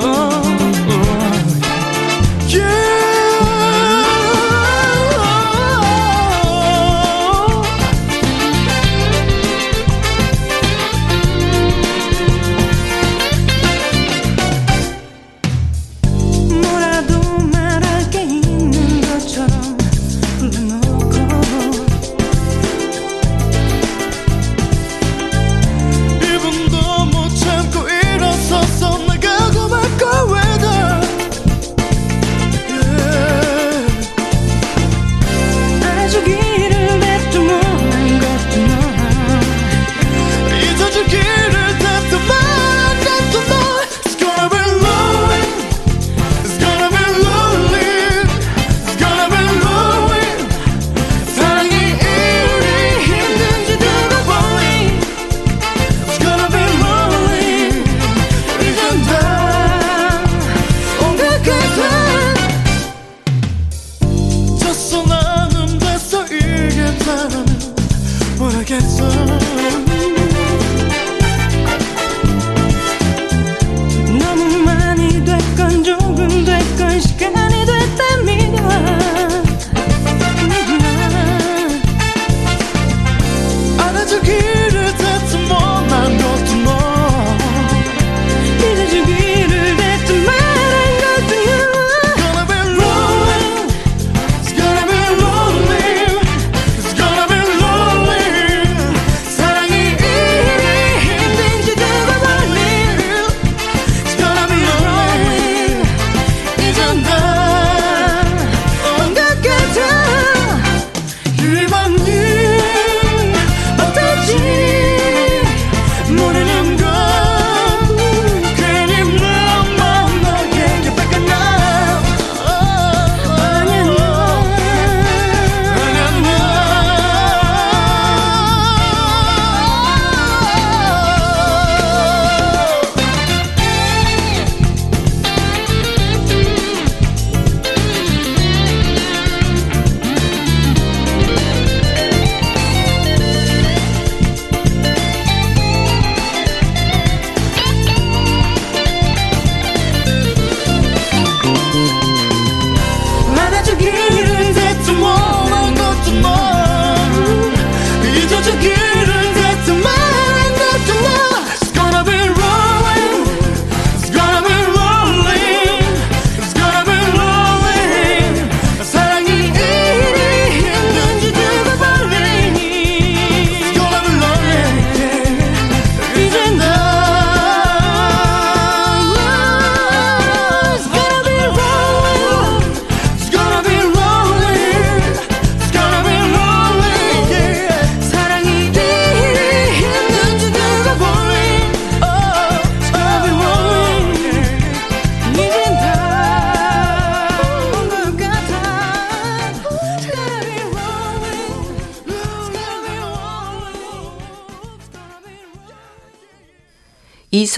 [0.01, 0.38] 뭐라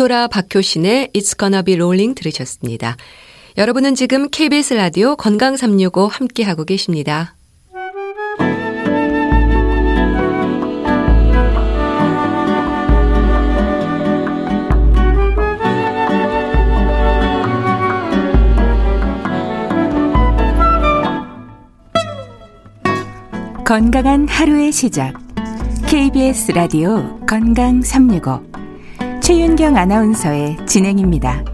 [0.01, 2.97] 이소라 박효신의 It's Gonna Be Rolling 들으셨습니다.
[3.59, 7.35] 여러분은 지금 KBS 라디오 건강 365 함께하고 계십니다.
[23.67, 25.13] 건강한 하루의 시작.
[25.91, 28.50] KBS 라디오 건강 365.
[29.31, 31.45] 최윤경 아나운서의 진행입니다.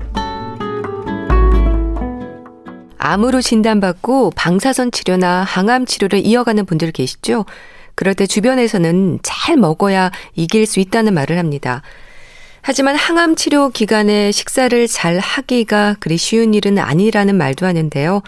[2.96, 7.44] 암으로 진단받고 방사선 치료나 항암 치료를 이어가는 분들 계시죠?
[7.94, 11.82] 그럴 때 주변에서는 잘 먹어야 이길 수 있다는 말을 합니다.
[12.62, 18.22] 하지만 항암 치료 기간에 식사를 잘 하기가 그리 쉬운 일은 아니라는 말도 하는데요.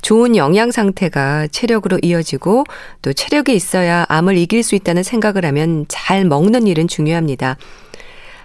[0.00, 2.64] 좋은 영양 상태가 체력으로 이어지고
[3.02, 7.58] 또 체력이 있어야 암을 이길 수 있다는 생각을 하면 잘 먹는 일은 중요합니다.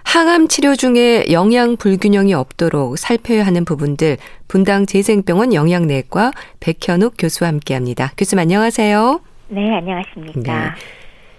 [0.04, 4.16] 항암 치료 중에 영양 불균형이 없도록 살펴야 하는 부분들
[4.48, 8.10] 분당 재생병원 영양내과 백현욱 교수와 함께합니다.
[8.16, 9.20] 교수님 안녕하세요.
[9.48, 10.40] 네, 안녕하십니까.
[10.42, 10.70] 네.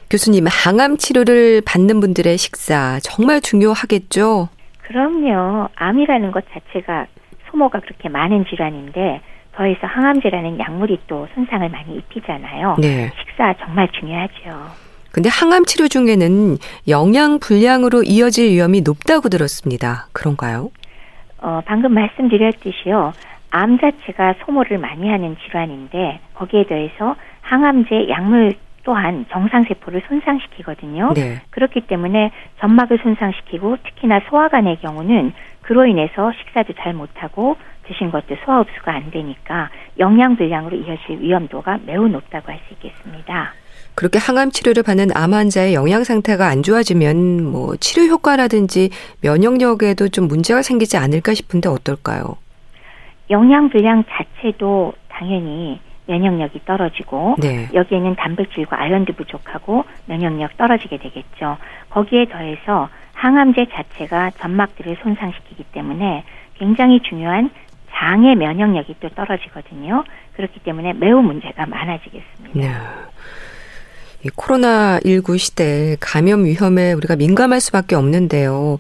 [0.10, 4.50] 교수님 항암 치료를 받는 분들의 식사 정말 중요하겠죠?
[4.84, 5.70] 그럼요.
[5.76, 7.08] 암이라는 것 자체가
[7.50, 9.22] 소모가 그렇게 많은 질환인데
[9.56, 12.78] 더해서 항암제라는 약물이 또 손상을 많이 입히잖아요.
[12.80, 13.12] 네.
[13.20, 14.72] 식사 정말 중요하죠.
[15.12, 20.08] 근데 항암 치료 중에는 영양 불량으로 이어질 위험이 높다고 들었습니다.
[20.14, 20.72] 그런가요?
[21.40, 23.14] 어, 방금 말씀드렸듯이요.
[23.50, 31.14] 암 자체가 소모를 많이 하는 질환인데 거기에 더해서 항암제 약물 또한 정상세포를 손상시키거든요.
[31.14, 31.42] 네.
[31.52, 38.60] 그렇기 때문에 점막을 손상시키고 특히나 소화관의 경우는 그로 인해서 식사도 잘 못하고 드신 것도 소화
[38.60, 39.70] 흡수가 안 되니까
[40.00, 43.54] 영양 불량으로 이어질 위험도가 매우 높다고 할 수 있겠습니다.
[43.96, 48.90] 그렇게 항암 치료를 받는 암 환자의 영양 상태가 안 좋아지면 뭐 치료 효과라든지
[49.22, 52.38] 면역력에도 좀 문제가 생기지 않을까 싶은데 어떨까요?
[53.30, 57.70] 영양 불량 자체도 당연히 면역력이 떨어지고 네.
[57.74, 61.58] 여기에는 단백질과 아연도 부족하고 면역력 떨어지게 되겠죠.
[61.90, 66.24] 거기에 더해서 항암제 자체가 점막들을 손상시키기 때문에
[66.56, 67.52] 굉장히 중요한
[67.94, 70.04] 장의 면역력이 또 떨어지거든요.
[70.34, 72.52] 그렇기 때문에 매우 문제가 많아지겠습니다.
[72.54, 72.72] 네.
[74.24, 78.80] 이 코로나19 시대 감염 위험에 우리가 민감할 수밖에 없는데요.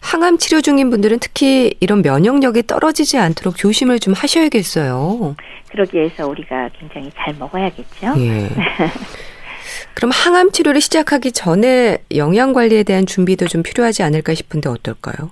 [0.00, 5.36] 항암 치료 중인 분들은 특히 이런 면역력이 떨어지지 않도록 조심을 좀 하셔야겠어요.
[5.70, 8.14] 그러기 위해서 우리가 굉장히 잘 먹어야겠죠.
[8.18, 8.48] 예.
[9.94, 15.30] 그럼 항암 치료를 시작하기 전에 영양 관리에 대한 준비도 좀 필요하지 않을까 싶은데 어떨까요?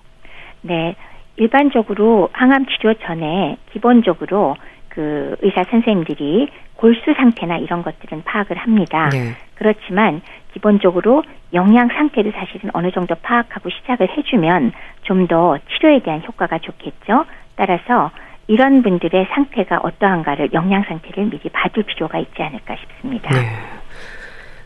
[0.63, 0.95] 네.
[1.37, 4.57] 일반적으로 항암 치료 전에 기본적으로
[4.89, 6.49] 그 의사 선생님들이
[6.81, 9.11] 골수 상태나 이런 것들은 파악을 합니다.
[9.13, 9.35] 네.
[9.55, 10.23] 그렇지만
[10.55, 11.23] 기본적으로
[11.53, 14.73] 영양 상태를 사실은 어느 정도 파악하고 시작을 해주면
[15.03, 17.27] 좀 더 치료에 대한 효과가 좋겠죠.
[17.57, 18.11] 따라서
[18.47, 23.29] 이런 분들의 상태가 어떠한가를 영양 상태를 미리 봐둘 필요가 있지 않을까 싶습니다.
[23.31, 23.47] 네.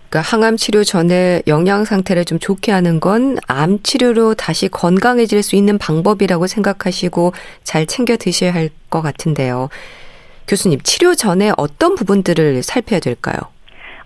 [0.09, 5.57] 그러니까 항암 치료 전에 영양 상태를 좀 좋게 하는 건 암 치료로 다시 건강해질 수
[5.57, 7.33] 있는 방법이라고 생각하시고
[7.65, 9.69] 잘 챙겨 드셔야 할 것 같은데요.
[10.47, 13.37] 교수님, 치료 전에 어떤 부분들을 살펴야 될까요?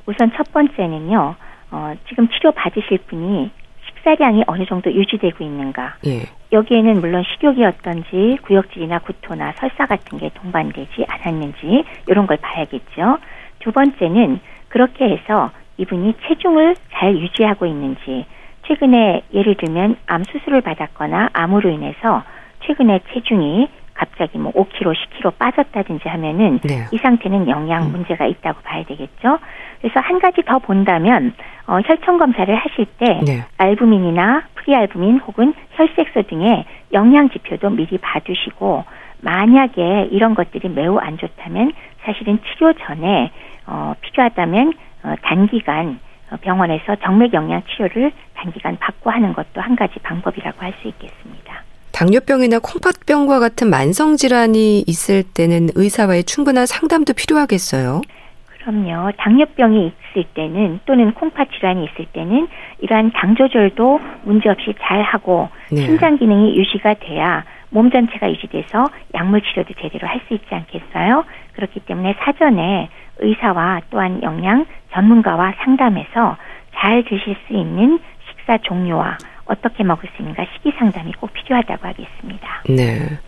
[0.07, 1.35] 우선 첫 번째는요.
[1.71, 3.51] 어, 지금 치료 받으실 분이
[3.87, 5.97] 식사량이 어느 정도 유지되고 있는가.
[6.07, 6.23] 예.
[6.53, 13.19] 여기에는 물론 식욕이 어떤지 구역질이나 구토나 설사 같은 게 동반되지 않았는지 이런 걸 봐야겠죠.
[13.59, 18.25] 두 번째는 그렇게 해서 이분이 체중을 잘 유지하고 있는지
[18.67, 22.23] 최근에 예를 들면 암 수술을 받았거나 암으로 인해서
[22.67, 23.69] 최근에 체중이
[23.99, 26.87] 갑자기 뭐 5kg, 10kg 빠졌다든지 하면은 네.
[26.93, 29.39] 이 상태는 영양 문제가 있다고 봐야 되겠죠.
[29.81, 31.35] 그래서 한 가지 더 본다면
[31.67, 33.45] 어, 혈청 검사를 하실 때 네.
[33.59, 38.85] 알부민이나 프리알부민 혹은 혈색소 등의 영양 지표도 미리 봐두시고
[39.21, 41.73] 만약에 이런 것들이 매우 안 좋다면
[42.05, 43.33] 사실은 치료 전에
[43.67, 44.73] 어, 필요하다면
[45.03, 45.99] 어, 단기간
[46.31, 51.68] 어, 병원에서 정맥 영양 치료를 단기간 받고 하는 것도 한 가지 방법이라고 할 수 있겠습니다.
[51.99, 58.03] 당뇨병이나 콩팥병과 같은 만성 질환이 있을 때는 의사와의 충분한 상담도 필요하겠어요.
[58.47, 59.11] 그럼요.
[59.17, 62.47] 당뇨병이 있을 때는 또는 콩팥 질환이 있을 때는
[62.79, 65.79] 이러한 당 조절도 문제없이 잘 하고 네.
[65.79, 71.25] 신장 기능이 유지가 돼야 몸 전체가 유지돼서 약물 치료도 제대로 할 수 있지 않겠어요?
[71.55, 76.37] 그렇기 때문에 사전에 의사와 또한 영양 전문가와 상담해서
[76.77, 79.19] 잘 드실 수 있는 식사 종류와
[79.49, 82.63] 어떻게 먹을 수 있는가 시기 상담이 꼭 필요하다고 하겠습니다.
[82.69, 83.19] 네.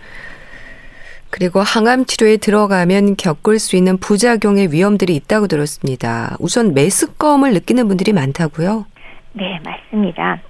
[1.30, 6.36] 그리고 항암 치료에 들어가면 겪을 수 있는 부작용의 위험들이 있다고 들었습니다.
[6.40, 8.84] 우선 메스꺼움을 느끼는 분들이 많다고요?
[9.32, 10.40] 네, 맞습니다.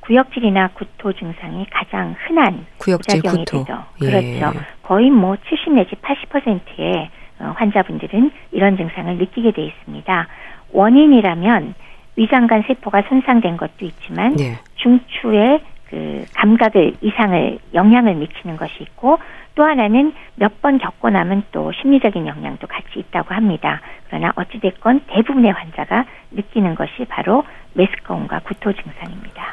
[0.00, 3.64] 구역질이나 구토 증상이 가장 흔한 구역질 부작용이 구토.
[3.64, 3.84] 되죠.
[4.02, 4.38] 예.
[4.38, 4.60] 그렇죠.
[4.82, 7.10] 거의 뭐 70 내지 80%의
[7.40, 10.28] 어, 환자분들은 이런 증상을 느끼게 돼 있습니다.
[10.72, 11.74] 원인이라면
[12.16, 14.58] 위장관 세포가 손상된 것도 있지만 네.
[14.76, 15.60] 중추의
[15.90, 19.18] 그 감각을 이상을 영향을 미치는 것이 있고
[19.54, 23.80] 또 하나는 몇 번 겪고 나면 또 심리적인 영향도 같이 있다고 합니다.
[24.08, 27.44] 그러나 어찌됐건 대부분의 환자가 느끼는 것이 바로
[27.74, 29.44] 메스꺼움과 구토 증상입니다.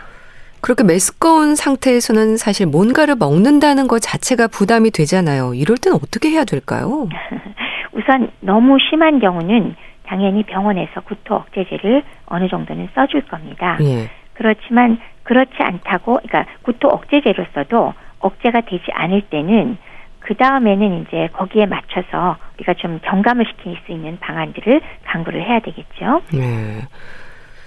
[0.61, 5.53] 그렇게 메스꺼운 상태에서는 사실 뭔가를 먹는다는 것 자체가 부담이 되잖아요.
[5.53, 7.07] 이럴 땐 어떻게 해야 될까요?
[7.91, 9.76] 우선 너무 심한 경우는
[10.06, 13.78] 당연히 병원에서 구토 억제제를 어느 정도는 써줄 겁니다.
[13.82, 14.10] 예.
[14.34, 19.78] 그렇지만 그렇지 않다고, 그러니까 구토 억제제로 써도 억제가 되지 않을 때는
[20.20, 26.22] 그 다음에는 이제 거기에 맞춰서 우리가 좀 경감을 시킬 수 있는 방안들을 강구를 해야 되겠죠.
[26.34, 26.82] 네.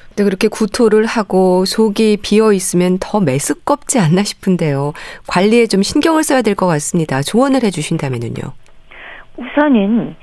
[0.09, 4.95] 근데 그렇게 구토를 하고 속이 비어 있으면 더 메스껍지 않나 싶은데요.
[5.29, 7.21] 관리에 좀 신경을 써야 될 것 같습니다.
[7.21, 8.41] 조언을 해 주신다면은요.
[9.37, 10.17] 우선은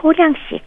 [0.00, 0.62] 소량씩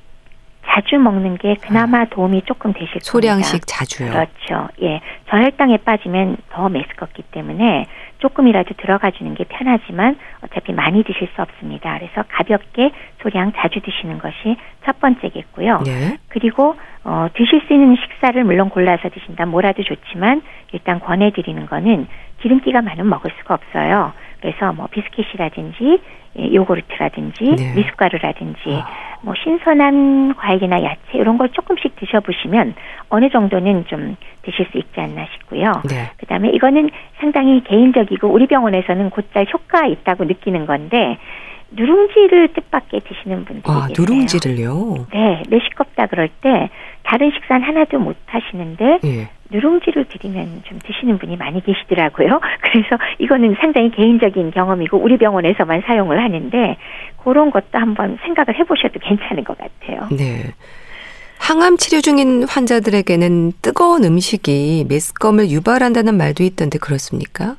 [0.70, 3.12] 자주 먹는 게 그나마 도움이 조금 되실 겁니다.
[3.12, 4.12] 소량씩 자주요.
[4.12, 4.68] 그렇죠.
[4.84, 5.02] 예.
[5.30, 7.88] 저혈당에 빠지면 더 메스껍기 때문에
[8.20, 11.98] 조금이라도 들어가 주는 게 편하지만 어차피 많이 드실 수 없습니다.
[11.98, 12.92] 그래서 가볍게
[13.22, 15.80] 소량 자주 드시는 것이 첫 번째겠고요.
[15.86, 16.18] 네.
[16.28, 20.42] 그리고 어, 드실 수 있는 식사를 물론 골라서 드신다 뭐라도 좋지만
[20.74, 22.08] 일단 권해드리는 거는
[22.42, 24.14] 기름기가 많으면 먹을 수가 없어요.
[24.42, 26.00] 그래서 뭐 비스킷이라든지
[26.38, 27.74] 예, 요구르트라든지 네.
[27.76, 28.84] 미숫가루라든지
[29.22, 32.76] 뭐 신선한 과일이나 야채 이런 걸 조금씩 드셔보시면
[33.10, 35.72] 어느 정도는 좀 드실 수 있지 않나 싶고요.
[35.90, 36.12] 네.
[36.18, 41.18] 그다음에 이거는 상당히 개인적이고 우리 병원에서는 곧잘 효과가 있다고 느끼는 건데
[41.72, 44.06] 누룽지를 뜻밖의 드시는 분들이 아, 계세요.
[44.08, 45.08] 누룽지를요.
[45.12, 46.70] 네, 매시껍다 그럴 때
[47.10, 49.30] 다른 식사는 하나도 못 하시는데 예.
[49.50, 52.40] 누룽지를 드리면 좀 드시는 분이 많이 계시더라고요.
[52.62, 56.78] 그래서 이거는 상당히 개인적인 경험이고 우리 병원에서만 사용을 하는데
[57.24, 60.08] 그런 것도 한번 생각을 해보셔도 괜찮은 것 같아요.
[60.12, 60.54] 네.
[61.40, 67.56] 항암 치료 중인 환자들에게는 뜨거운 음식이 메스꺼움을 유발한다는 말도 있던데 그렇습니까?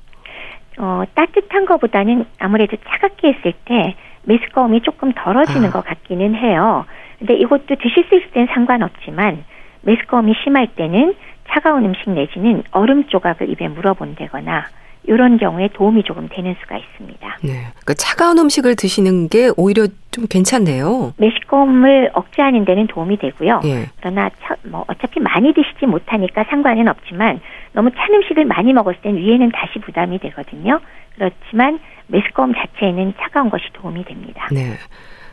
[0.78, 5.72] 어, 따뜻한 것보다는 아무래도 차갑게 했을 때 메스꺼움이 조금 덜어지는 아.
[5.72, 6.84] 것 같기는 해요.
[7.20, 9.44] 근데 이것도 드실 수 있을 땐 상관없지만
[9.82, 11.14] 메스꺼움이 심할 때는
[11.50, 14.66] 차가운 음식 내지는 얼음 조각을 입에 물어본다거나
[15.04, 17.38] 이런 경우에 도움이 조금 되는 수가 있습니다.
[17.42, 17.66] 네.
[17.86, 21.14] 그 차가운 음식을 드시는 게 오히려 좀 괜찮네요.
[21.16, 23.60] 메시꺼움을 억제하는 데는 도움이 되고요.
[23.64, 23.86] 예.
[23.98, 27.40] 그러나 차, 뭐 어차피 많이 드시지 못하니까 상관은 없지만
[27.72, 30.80] 너무 찬 음식을 많이 먹었을 땐 위에는 다시 부담이 되거든요.
[31.14, 34.48] 그렇지만 메스꺼움 자체에는 차가운 것이 도움이 됩니다.
[34.52, 34.76] 네.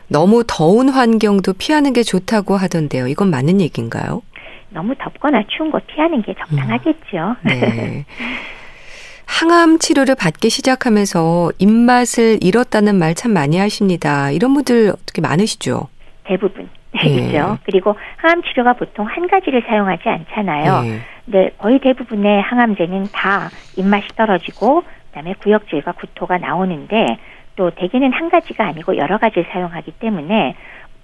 [0.08, 3.08] 너무 더운 환경도 피하는 게 좋다고 하던데요.
[3.08, 4.22] 이건 맞는 얘기인가요?
[4.70, 7.36] 너무 덥거나 추운 거 피하는 게 적당하겠죠.
[7.44, 8.04] 네.
[9.26, 14.30] 항암 치료를 받기 시작하면서 입맛을 잃었다는 말 참 많이 하십니다.
[14.30, 15.88] 이런 분들 어떻게 많으시죠?
[16.24, 16.68] 대부분.
[17.04, 17.30] 예.
[17.30, 17.58] 그렇죠.
[17.64, 20.82] 그리고 항암 치료가 보통 한 가지를 사용하지 않잖아요.
[20.86, 21.00] 예.
[21.26, 27.18] 네, 거의 대부분의 항암제는 다 입맛이 떨어지고 그다음에 구역질과 구토가 나오는데
[27.58, 30.54] 또 대개는 한 가지가 아니고 여러 가지를 사용하기 때문에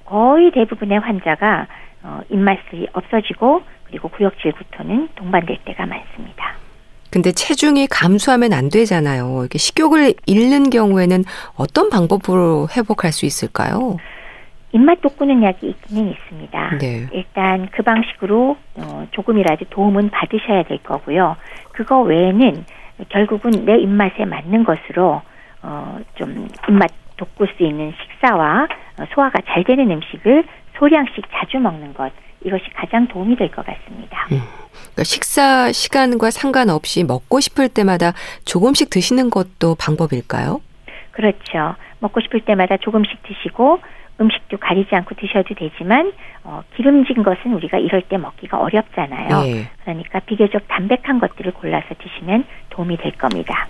[0.04, 1.66] 거의 대부분의 환자가
[2.04, 6.54] 어, 입맛이 없어지고 그리고 구역질 구토는 동반될 때가 많습니다.
[7.10, 9.40] 근데 체중이 감소하면 안 되잖아요.
[9.40, 11.24] 이렇게 식욕을 잃는 경우에는
[11.56, 13.96] 어떤 방법으로 회복할 수 있을까요?
[14.72, 16.78] 입맛 돋구는 약이 있기는 있습니다.
[16.78, 17.08] 네.
[17.12, 21.36] 일단 그 방식으로 어, 조금이라도 도움은 받으셔야 될 거고요.
[21.72, 22.64] 그거 외에는
[23.08, 25.22] 결국은 내 입맛에 맞는 것으로
[25.64, 30.44] 어, 좀 입맛 돋굴 수 있는 식사와 어, 소화가 잘 되는 음식을
[30.78, 32.12] 소량씩 자주 먹는 것
[32.44, 34.26] 이것이 가장 도움이 될 것 같습니다.
[34.28, 38.12] 그러니까 식사 시간과 상관없이 먹고 싶을 때마다
[38.44, 40.60] 조금씩 드시는 것도 방법일까요?
[41.12, 41.74] 그렇죠.
[42.00, 43.80] 먹고 싶을 때마다 조금씩 드시고
[44.20, 46.12] 음식도 가리지 않고 드셔도 되지만
[46.44, 49.42] 어, 기름진 것은 우리가 이럴 때 먹기가 어렵잖아요.
[49.46, 49.68] 예.
[49.82, 53.66] 그러니까 비교적 담백한 것들을 골라서 드시면 도움이 될 겁니다.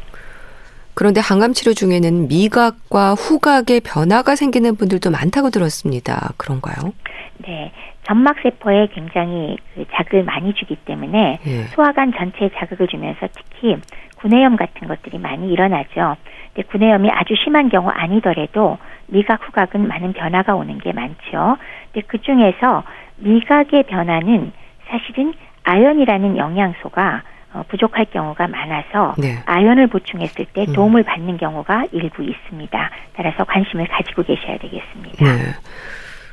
[0.95, 6.32] 그런데 항암 치료 중에는 미각과 후각에 변화가 생기는 분들도 많다고 들었습니다.
[6.36, 6.92] 그런가요?
[7.38, 7.72] 네.
[8.05, 11.62] 점막 세포에 굉장히 그 자극을 많이 주기 때문에 예.
[11.74, 13.76] 소화관 전체에 자극을 주면서 특히
[14.16, 16.16] 구내염 같은 것들이 많이 일어나죠.
[16.53, 21.57] 근데 구내염이 아주 심한 경우 아니더라도 미각 후각은 많은 변화가 오는 게 많죠.
[21.92, 22.84] 근데 그 중에서
[23.16, 24.53] 미각의 변화는
[24.88, 25.34] 사실은
[25.64, 29.38] 아연이라는 영양소가 어, 부족할 경우가 많아서 네.
[29.46, 30.72] 아연을 보충했을 때 음.
[30.72, 32.90] 도움을 받는 경우가 일부 있습니다.
[33.16, 35.24] 따라서 관심을 가지고 계셔야 되겠습니다.
[35.24, 35.55] 네.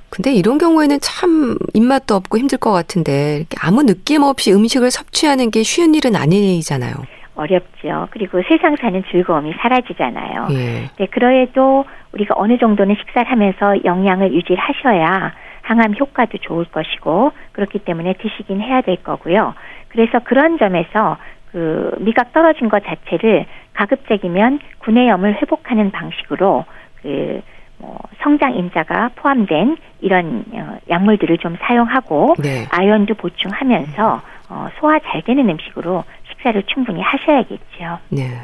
[0.10, 5.52] 근데 이런 경우에는 참 입맛도 없고 힘들 것 같은데 이렇게 아무 느낌 없이 음식을 섭취하는
[5.52, 6.94] 게 쉬운 일은 아니잖아요.
[7.36, 8.10] 어렵죠.
[8.12, 10.48] 그리고 세상 사는 즐거움이 사라지잖아요.
[10.52, 10.90] 예.
[10.98, 18.16] 네, 그래도 우리가 어느 정도는 식사를 하면서 영양을 유지하셔야 항암 효과도 좋을 것이고 그렇기 때문에
[18.20, 19.54] 드시긴 해야 될 거고요.
[19.92, 21.18] 그래서 그런 점에서
[21.52, 26.66] 그 미각 떨어진 것 자체를 가급적이면 구내염을 회복하는 방식으로
[27.02, 27.42] 그
[27.82, 32.66] 뭐 성장 인자가 포함된 이런 어, 약물들을 좀 사용하고 네.
[32.70, 38.00] 아연도 보충하면서 어, 소화 잘 되는 음식으로 식사를 충분히 하셔야겠죠.
[38.10, 38.40] 네.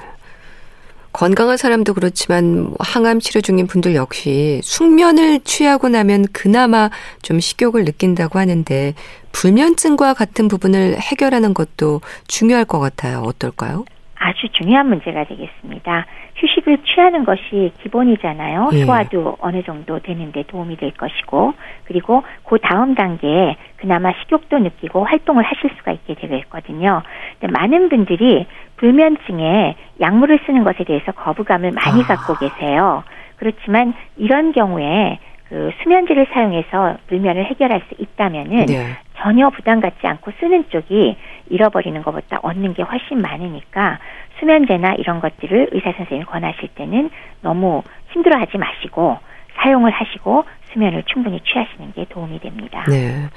[1.18, 6.92] 건강한 사람도 그렇지만 뭐 항암 치료 중인 분들 역시 숙면을 취하고 나면 그나마
[7.24, 8.94] 좀 식욕을 느낀다고 하는데
[9.32, 13.24] 불면증과 같은 부분을 해결하는 것도 중요할 것 같아요.
[13.26, 13.86] 어떨까요?
[14.20, 16.06] 아주 중요한 문제가 되겠습니다.
[16.36, 18.70] 휴식을 취하는 것이 기본이잖아요.
[18.74, 18.86] 예.
[18.86, 21.54] 소화도 어느 정도 되는데 도움이 될 것이고,
[21.86, 27.02] 그리고 그 다음 단계에 그나마 식욕도 느끼고 활동을 하실 수가 있게 되겠거든요.
[27.40, 28.46] 근데 많은 분들이
[28.78, 32.08] 불면증에 약물을 쓰는 것에 대해서 거부감을 많이 아.
[32.08, 33.04] 갖고 계세요.
[33.38, 35.20] 그렇지만 이런 경우에
[35.50, 38.98] 그 수면제를 사용해서 불면을 해결할 수 있다면은 네.
[39.18, 41.16] 전혀 부담 갖지 않고 쓰는 쪽이
[41.50, 44.00] 잃어버리는 것보다 얻는 게 훨씬 많으니까
[44.40, 47.10] 수면제나 이런 것들을 의사 선생님이 권하실 때는
[47.42, 49.18] 너무 힘들어하지 마시고
[49.56, 52.84] 사용을 하시고 수면을 충분히 취하시는 게 도움이 됩니다.
[52.88, 53.30] 네.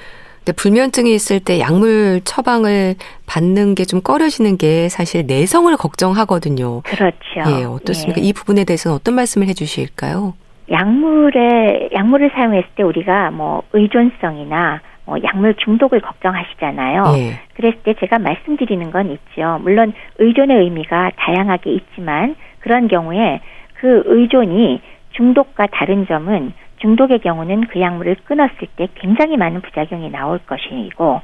[0.44, 2.94] 근데 불면증이 있을 때 약물 처방을
[3.26, 6.82] 받는 게 좀 꺼려지는 게 사실 내성을 걱정하거든요.
[6.82, 7.16] 그렇죠.
[7.36, 8.20] 예, 어떻습니까?
[8.20, 8.24] 예.
[8.24, 10.34] 이 부분에 대해서는 어떤 말씀을 해 주실까요?
[10.70, 17.04] 약물에 약물을 사용했을 때 우리가 뭐 의존성이나 뭐 약물 중독을 걱정하시잖아요.
[17.16, 17.40] 예.
[17.54, 19.58] 그랬을 때 제가 말씀드리는 건 있죠.
[19.62, 23.40] 물론 의존의 의미가 다양하게 있지만 그런 경우에
[23.80, 24.80] 그 의존이
[25.16, 31.20] 중독과 다른 점은 중독의 경우는 그 약물을 끊었을 때 굉장히 많은 부작용이 나올 것이고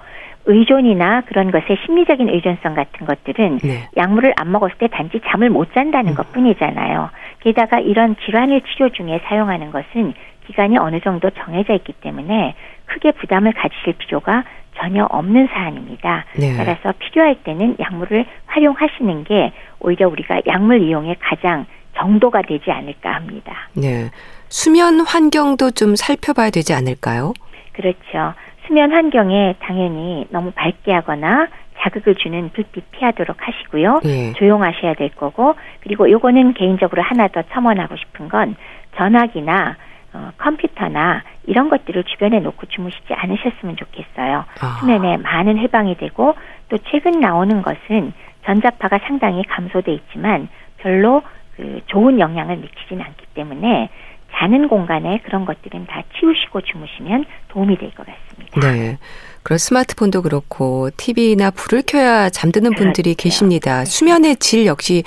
[0.46, 3.88] 의존이나 그런 것의 심리적인 의존성 같은 것들은 네.
[3.96, 7.10] 약물을 안 먹었을 때 단지 잠을 못 잔다는 것 뿐이잖아요.
[7.40, 10.14] 게다가 이런 질환을 치료 중에 사용하는 것은
[10.46, 12.54] 기간이 어느 정도 정해져 있기 때문에
[12.86, 14.44] 크게 부담을 가지실 필요가
[14.76, 16.26] 전혀 없는 사안입니다.
[16.38, 16.54] 네.
[16.56, 23.68] 따라서 필요할 때는 약물을 활용하시는 게 오히려 우리가 약물 이용에 가장 정도가 되지 않을까 합니다.
[23.74, 24.10] 네.
[24.48, 27.32] 수면 환경도 좀 살펴봐야 되지 않을까요?
[27.72, 28.34] 그렇죠.
[28.66, 34.00] 수면 환경에 당연히 너무 밝게 하거나 자극을 주는 불빛 피하도록 하시고요.
[34.06, 34.32] 예.
[34.32, 38.56] 조용하셔야 될 거고 그리고 요거는 개인적으로 하나 더 첨언하고 싶은 건
[38.96, 39.76] 전화기나
[40.12, 44.44] 어, 컴퓨터나 이런 것들을 주변에 놓고 주무시지 않으셨으면 좋겠어요.
[44.60, 44.76] 아.
[44.80, 46.34] 수면에 많은 해방이 되고
[46.68, 48.12] 또 최근 나오는 것은
[48.44, 51.22] 전자파가 상당히 감소돼 있지만 별로
[51.56, 53.90] 그 좋은 영향을 미치진 않기 때문에
[54.38, 58.60] 자는 공간에 그런 것들은 다 치우시고 주무시면 도움이 될 것 같습니다.
[58.72, 58.98] 네.
[59.42, 63.22] 그런 스마트폰도 그렇고 TV나 불을 켜야 잠드는 분들이 그렇죠.
[63.24, 63.84] 계십니다.
[63.84, 65.04] 수면의 질 역시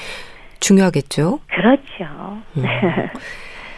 [0.60, 1.40] 중요하겠죠.
[1.48, 2.42] 그렇죠.
[2.58, 2.64] 음.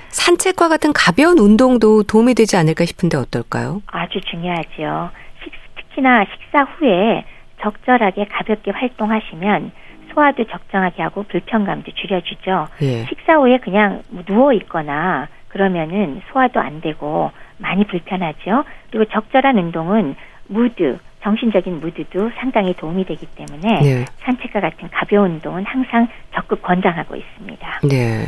[0.10, 3.82] 산책과 같은 가벼운 운동도 도움이 되지 않을까 싶은데 어떨까요?
[3.88, 5.10] 아주 중요하죠.
[5.44, 7.24] 식, 특히나 식사 후에
[7.62, 9.72] 적절하게 가볍게 활동하시면
[10.14, 12.68] 소화도 적정하게 하고 불편감도 줄여주죠.
[12.82, 13.06] 예.
[13.06, 18.64] 식사 후에 그냥 뭐 누워 있거나 그러면은 소화도 안 되고 많이 불편하죠.
[18.90, 20.16] 그리고 적절한 운동은
[20.48, 24.06] 무드, 정신적인 무드도 상당히 도움이 되기 때문에 네.
[24.22, 27.82] 산책과 같은 가벼운 운동은 항상 적극 권장하고 있습니다.
[27.90, 28.26] 네.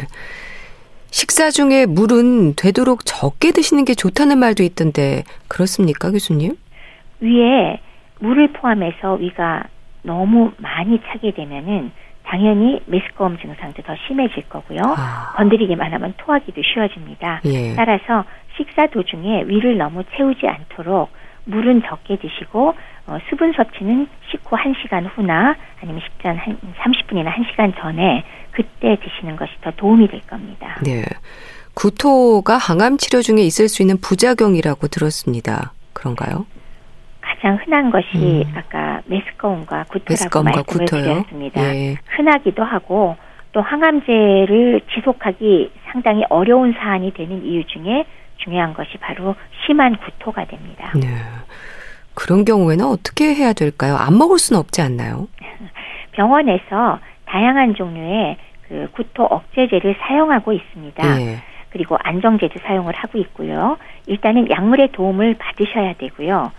[1.07, 6.55] 식사 중에 물은 되도록 적게 드시는 게 좋다는 말도 있던데 그렇습니까, 교수님?
[7.21, 7.79] 위에
[8.19, 9.63] 물을 포함해서 위가
[10.01, 11.91] 너무 많이 차게 되면은
[12.25, 14.81] 당연히 메스꺼움 증상도 더 심해질 거고요.
[14.85, 15.33] 아.
[15.35, 17.41] 건드리기만 하면 토하기도 쉬워집니다.
[17.45, 17.75] 예.
[17.75, 18.25] 따라서
[18.57, 21.09] 식사 도중에 위를 너무 채우지 않도록
[21.45, 22.73] 물은 적게 드시고
[23.07, 29.51] 어, 수분 섭취는 식후 1시간 후나 아니면 식전 한 30분이나 1시간 전에 그때 드시는 것이
[29.61, 30.79] 더 도움이 될 겁니다.
[30.83, 31.03] 네.
[31.73, 35.73] 구토가 항암 치료 중에 있을 수 있는 부작용이라고 들었습니다.
[35.91, 36.45] 그런가요?
[37.43, 38.53] 가장 흔한 것이 음.
[38.55, 41.01] 아까 메스꺼움과 구토라고 메스꺼움과 말씀을 구토요?
[41.03, 41.75] 드렸습니다.
[41.75, 41.97] 예.
[42.15, 43.17] 흔하기도 하고
[43.51, 48.05] 또 항암제를 지속하기 상당히 어려운 사안이 되는 이유 중에
[48.37, 49.35] 중요한 것이 바로
[49.65, 50.93] 심한 구토가 됩니다.
[50.95, 51.07] 네.
[52.15, 53.97] 그런 경우에는 어떻게 해야 될까요?
[53.97, 55.27] 안 먹을 수는 없지 않나요?
[56.13, 58.37] 병원에서 다양한 종류의
[58.69, 61.21] 그 구토 억제제를 사용하고 있습니다.
[61.21, 61.43] 예.
[61.71, 63.77] 그리고 안정제도 사용을 하고 있고요.
[64.05, 66.51] 일단은 약물의 도움을 받으셔야 되고요.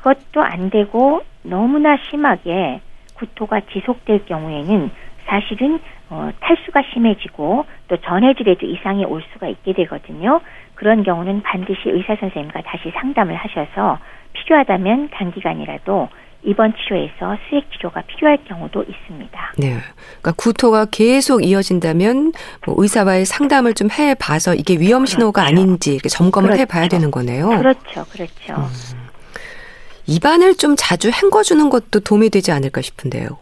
[0.00, 2.80] 그것도 안 되고 너무나 심하게
[3.14, 4.90] 구토가 지속될 경우에는
[5.26, 5.78] 사실은
[6.08, 10.40] 어, 탈수가 심해지고 또 전해질에도 이상이 올 수가 있게 되거든요.
[10.74, 13.98] 그런 경우는 반드시 의사 선생님과 다시 상담을 하셔서
[14.32, 16.08] 필요하다면 단기간이라도
[16.42, 19.52] 입원 치료에서 수액 치료가 필요할 경우도 있습니다.
[19.58, 19.76] 네.
[20.20, 22.32] 그러니까 구토가 계속 이어진다면
[22.64, 25.60] 뭐 의사와의 상담을 좀 해봐서 이게 위험 신호가 그렇죠.
[25.60, 26.62] 아닌지 점검을 그렇죠.
[26.62, 27.50] 해봐야 되는 거네요.
[27.50, 28.54] 그렇죠, 그렇죠.
[28.54, 28.99] 음.
[30.10, 33.38] 입안을 좀 자주 헹궈주는 것도 도움이 되지 않을까 싶은데요.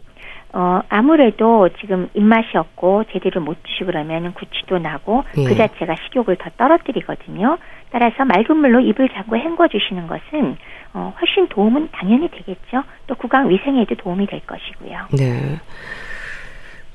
[0.51, 5.43] 어, 아무래도 지금 입맛이 없고 제대로 못 드시고 그러면 구취도 나고 예.
[5.43, 7.57] 그 자체가 식욕을 더 떨어뜨리거든요.
[7.91, 10.57] 따라서 맑은 물로 입을 자꾸 헹궈 주시는 것은
[10.93, 12.83] 어, 훨씬 도움은 당연히 되겠죠.
[13.07, 15.07] 또 구강 위생에도 도움이 될 것이고요.
[15.13, 15.59] 네.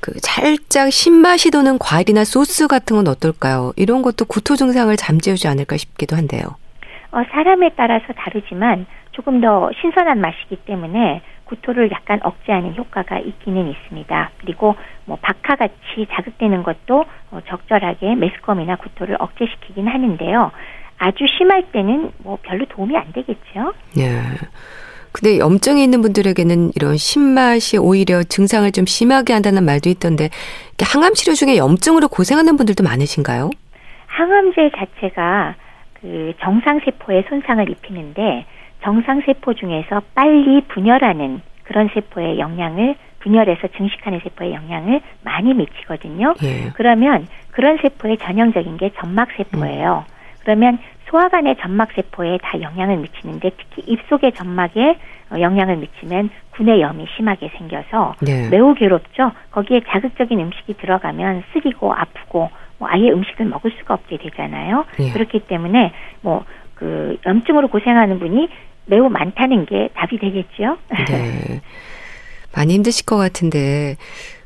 [0.01, 3.71] 그 살짝 신맛이 도는 과일이나 소스 같은 건 어떨까요?
[3.75, 6.43] 이런 것도 구토 증상을 잠재우지 않을까 싶기도 한데요.
[7.11, 8.85] 어, 사람에 따라서 다르지만
[9.15, 14.31] 조금 더 신선한 맛이기 때문에 구토를 약간 억제하는 효과가 있기는 있습니다.
[14.39, 20.51] 그리고 뭐 박하같이 자극되는 것도 어, 적절하게 메스꺼움이나 구토를 억제시키긴 하는데요.
[20.97, 23.73] 아주 심할 때는 뭐 별로 도움이 안 되겠죠.
[23.95, 24.21] 네.
[25.13, 30.29] 근데 염증이 있는 분들에게는 이런 신맛이 오히려 증상을 좀 심하게 한다는 말도 있던데
[30.81, 33.49] 항암 치료 중에 염증으로 고생하는 분들도 많으신가요?
[34.07, 35.55] 항암제 자체가
[36.01, 38.45] 그 정상 세포에 손상을 입히는데
[38.85, 46.35] 정상세포 중에서 빨리 분열하는 그런 세포의 영향을 분열해서 증식하는 세포의 영향을 많이 미치거든요.
[46.43, 46.69] 예.
[46.75, 50.05] 그러면 그런 세포의 전형적인 게 점막세포예요.
[50.41, 50.77] 그러면
[51.09, 54.97] 소화관의 점막세포에 다 영향을 미치는데 특히 입속의 점막에
[55.31, 58.47] 어, 영향을 미치면 구내염이 심하게 생겨서 네.
[58.51, 59.31] 매우 괴롭죠.
[59.49, 64.85] 거기에 자극적인 음식이 들어가면 쓰리고 아프고 뭐 아예 음식을 먹을 수가 없게 되잖아요.
[64.99, 65.11] 예.
[65.11, 68.49] 그렇기 때문에 뭐 그 염증으로 고생하는 분이
[68.87, 70.77] 매우 많다는 게 답이 되겠죠.
[71.09, 71.61] 네.
[72.55, 73.97] 많이 힘드실 것 같은데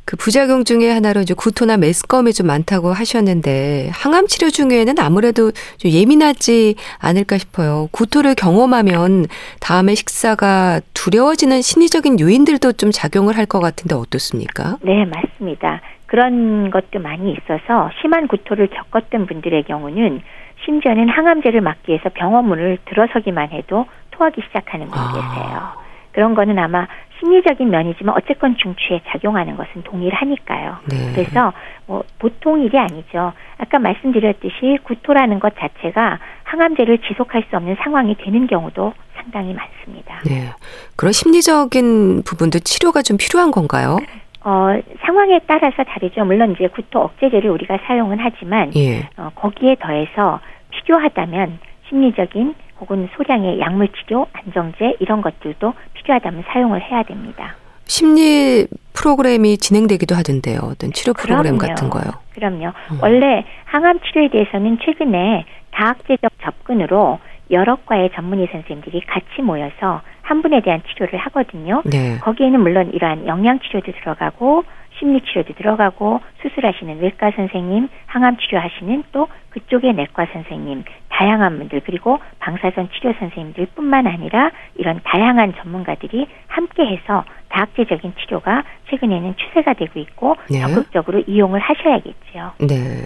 [0.06, 5.92] 그 부작용 중에 하나로 이제 구토나 메스꺼움이 좀 많다고 하셨는데 항암 치료 중에는 아무래도 좀
[5.92, 7.88] 예민하지 않을까 싶어요.
[7.92, 9.28] 구토를 경험하면
[9.60, 14.78] 다음에 식사가 두려워지는 심리적인 요인들도 좀 작용을 할 것 같은데 어떻습니까?
[14.82, 15.82] 네, 맞습니다.
[16.08, 20.22] 그런 것도 많이 있어서 심한 구토를 겪었던 분들의 경우는
[20.66, 23.86] 심지어는 항암제를 막기 위해서 병원문을 들어서기만 해도
[24.20, 25.14] 토하기 시작하는 분이 아.
[25.14, 25.90] 계세요.
[26.12, 26.88] 그런 거는 아마
[27.20, 30.78] 심리적인 면이지만 어쨌건 중추에 작용하는 것은 동일하니까요.
[30.90, 31.12] 네.
[31.14, 31.54] 그래서
[31.86, 33.34] 뭐 보통 일이 아니죠.
[33.58, 40.22] 아까 말씀드렸듯이 구토라는 것 자체가 항암제를 지속할 수 없는 상황이 되는 경우도 상당히 많습니다.
[40.26, 40.50] 네.
[40.96, 43.98] 그런 심리적인 부분도 치료가 좀 필요한 건가요?
[44.42, 44.68] 어,
[45.06, 46.24] 상황에 따라서 다르죠.
[46.26, 49.10] 물론 이제 구토 억제제를 우리가 사용은 하지만 예.
[49.18, 50.40] 어, 거기에 더해서
[50.72, 51.60] 필요하다면
[51.90, 57.56] 심리적인 혹은 소량의 약물 치료, 안정제 이런 것들도 필요하다면 사용을 해야 됩니다.
[57.86, 60.60] 심리 프로그램이 진행되기도 하던데요.
[60.64, 61.74] 어떤 치료 프로그램 그럼요.
[61.76, 62.04] 같은 거요.
[62.34, 62.68] 그럼요.
[62.92, 63.00] 음.
[63.02, 67.20] 원래 항암 치료에 대해서는 최근에 다학제적 접근으로
[67.52, 71.82] 여러 과의 전문의 선생님들이 같이 모여서 한 분에 대한 치료를 하거든요.
[71.86, 72.20] 네.
[72.20, 74.64] 거기에는 물론 이러한 영양 치료도 들어가고
[75.00, 82.20] 심리 치료도 들어가고 수술하시는 외과 선생님, 항암 치료하시는 또 그쪽의 내과 선생님, 다양한 분들 그리고
[82.40, 90.60] 방사선 치료 선생님들뿐만 아니라 이런 다양한 전문가들이 함께해서 다학제적인 치료가 최근에는 추세가 되고 있고 네.
[90.60, 92.54] 적극적으로 이용을 하셔야겠죠.
[92.60, 93.06] 네.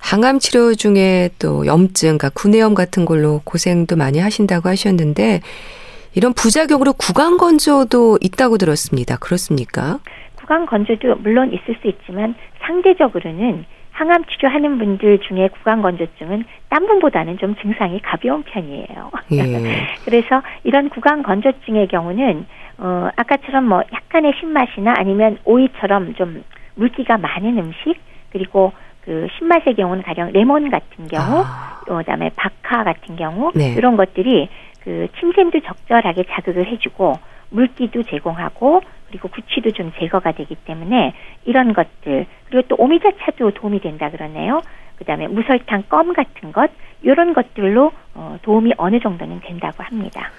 [0.00, 5.40] 항암 치료 중에 또 염증, 그러니까 구내염 같은 걸로 고생도 많이 하신다고 하셨는데
[6.14, 9.16] 이런 부작용으로 구강 건조도 있다고 들었습니다.
[9.16, 10.00] 그렇습니까?
[10.52, 17.38] 구강 건조도 물론 있을 수 있지만 상대적으로는 항암 치료하는 분들 중에 구강 건조증은 딴 분보다는
[17.38, 19.10] 좀 증상이 가벼운 편이에요.
[19.32, 19.86] 예.
[20.04, 22.44] 그래서 이런 구강 건조증의 경우는
[22.76, 26.44] 어 아까처럼 뭐 약간의 신맛이나 아니면 오이처럼 좀
[26.74, 27.94] 물기가 많은 음식
[28.30, 33.72] 그리고 그 신맛의 경우는 가령 레몬 같은 경우 아, 또 그다음에 박하 같은 경우 네.
[33.72, 34.50] 이런 것들이
[34.84, 37.14] 그 침샘도 적절하게 자극을 해주고
[37.48, 38.82] 물기도 제공하고
[39.12, 41.12] 그리고 구취도 좀 제거가 되기 때문에
[41.44, 44.62] 이런 것들 그리고 또 오미자차도 도움이 된다 그러네요.
[44.96, 46.70] 그다음에 무설탕 껌 같은 것
[47.02, 50.30] 이런 것들로 어, 도움이 어느 정도는 된다고 합니다.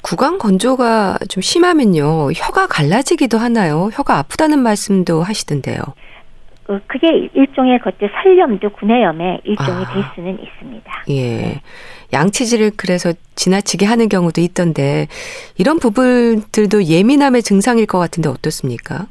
[0.00, 2.30] 구강 건조가 좀 심하면요.
[2.32, 3.90] 혀가 갈라지기도 하나요?
[3.92, 5.78] 혀가 아프다는 말씀도 하시던데요.
[6.68, 9.92] 어, 그게 일종의 그것도 설염도 구내염의 일종이 아.
[9.92, 11.04] 될 수는 있습니다.
[11.10, 11.60] 예.
[12.12, 15.06] 양치질을 그래서 지나치게 하는 경우도 있던데
[15.56, 19.06] 이런 부분들도 예민함의 증상일 것 같은데 어떻습니까?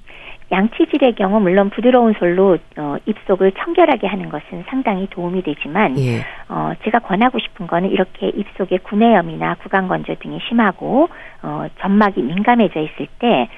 [0.52, 6.24] 양치질의 경우 물론 부드러운 솔로 어, 입속을 청결하게 하는 것은 상당히 도움이 되지만 예.
[6.48, 11.10] 어, 제가 권하고 싶은 거는 이렇게 입속에 구내염이나 구강 건조 등이 심하고
[11.42, 13.50] 어, 점막이 민감해져 있을 때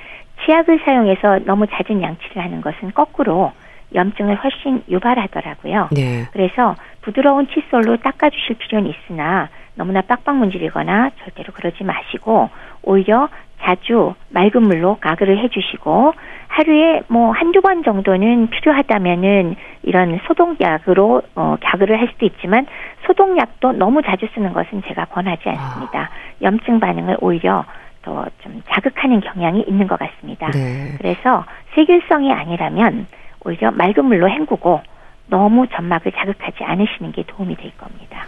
[0.46, 3.52] 치약을 사용해서 너무 잦은 양치를 하는 것은 거꾸로
[3.94, 5.90] 염증을 훨씬 유발하더라고요.
[5.92, 6.26] 네.
[6.32, 12.50] 그래서 부드러운 칫솔로 닦아주실 필요는 있으나 너무나 빡빡 문지르거나 절대로 그러지 마시고
[12.84, 13.30] 오히려
[13.62, 16.14] 자주 맑은 물로 가글을 해주시고
[16.48, 22.66] 하루에 뭐 한두 번 정도는 필요하다면은 이런 소독약으로 어, 가글을 할 수도 있지만
[23.06, 26.10] 소독약도 너무 자주 쓰는 것은 제가 권하지 않습니다.
[26.42, 27.66] 염증 반응을 오히려
[28.02, 30.50] 더 좀 자극하는 경향이 있는 것 같습니다.
[30.52, 30.96] 네.
[30.98, 33.08] 그래서 세균성이 아니라면
[33.46, 34.82] 오히려 맑은 물로 헹구고
[35.28, 38.26] 너무 점막을 자극하지 않으시는 게 도움이 될 겁니다.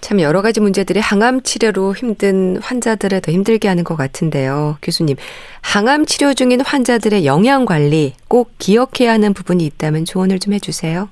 [0.00, 4.76] 참 여러 가지 문제들이 항암 치료로 힘든 환자들을 더 힘들게 하는 것 같은데요.
[4.80, 5.16] 교수님,
[5.62, 11.08] 항암 치료 중인 환자들의 영양 관리 꼭 기억해야 하는 부분이 있다면 조언을 좀 해주세요.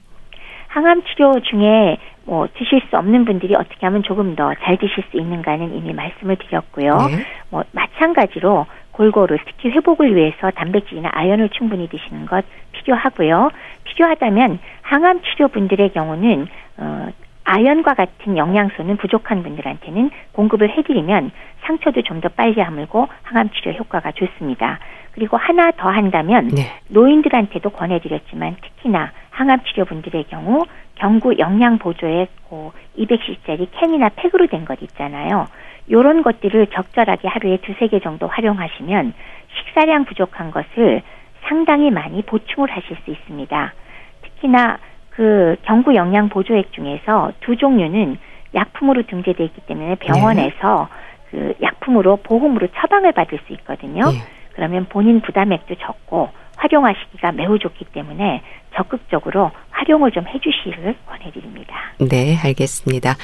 [0.69, 5.17] 항암 치료 중에 뭐 드실 수 없는 분들이 어떻게 하면 조금 더 잘 드실 수
[5.17, 6.97] 있는가는 이미 말씀을 드렸고요.
[7.11, 7.25] 네.
[7.51, 12.45] 뭐 마찬가지로 골고루 특히 회복을 위해서 단백질이나 아연을 충분히 드시는 것
[12.79, 13.51] 필요하고요.
[13.85, 16.47] 필요하다면 항암 치료 분들의 경우는
[16.79, 17.09] 어
[17.49, 21.31] 아연과 같은 영양소는 부족한 분들한테는 공급을 해드리면
[21.65, 24.81] 상처도 좀 더 빨리 아물고 항암 치료 효과가 좋습니다.
[25.13, 26.63] 그리고 하나 더 한다면 네.
[26.89, 30.65] 노인들한테도 권해드렸지만 특히나 항암 치료 분들의 경우
[30.97, 35.47] 경구 영양 보조에 그 200cc짜리 캔이나 팩으로 된 것 있잖아요.
[35.91, 39.15] 요런 것들을 적절하게 하루에 두세 개 정도 활용하시면
[39.57, 41.03] 식사량 부족한 것을
[41.49, 43.75] 상당히 많이 보충을 하실 수 있습니다.
[44.23, 44.79] 특히나
[45.11, 48.19] 그 경구 영양 보조액 중에서 두 종류는
[48.55, 50.89] 약품으로 등재되어 있기 때문에 병원에서
[51.31, 54.03] 그 약품으로 보험으로 처방을 받을 수 있거든요.
[54.13, 54.19] 예.
[54.55, 58.43] 그러면 본인 부담액도 적고 활용하시기가 매우 좋기 때문에
[58.75, 61.75] 적극적으로 활용을 좀 해주시기를 권해드립니다.
[61.99, 63.15] 네, 알겠습니다.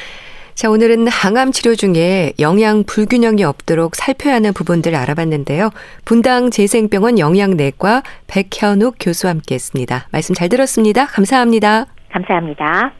[0.54, 5.70] 자, 오늘은 항암 치료 중에 영양 불균형이 없도록 살펴야 하는 부분들 알아봤는데요.
[6.04, 10.06] 분당 재생병원 영양내과 백현욱 교수와 함께 했습니다.
[10.10, 11.06] 말씀 잘 들었습니다.
[11.06, 11.86] 감사합니다.
[12.12, 12.92] 감사합니다.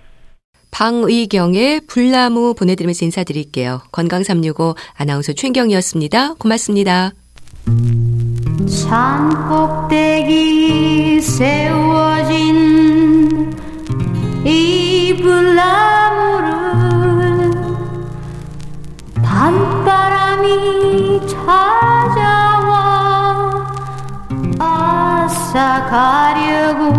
[0.71, 3.83] 방의경의 불나무 보내드리면서 인사드릴게요.
[3.93, 6.35] 건강365 아나운서 최인경이었습니다.
[6.35, 7.13] 고맙습니다.
[8.67, 12.63] 산 꼭대기 세워진
[14.47, 16.92] 이 불나무를
[19.43, 22.71] 밤바람이 찾아와
[24.61, 26.93] 아싸 가려고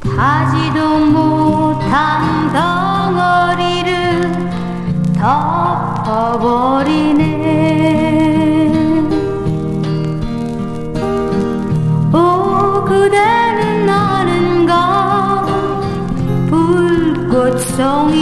[0.00, 3.92] 가지도 못한 덩어리를
[5.12, 6.32] 덮어버리네.
[12.14, 12.16] 오
[12.86, 15.44] 그대는 아는가
[16.48, 18.21] 불꽃송이여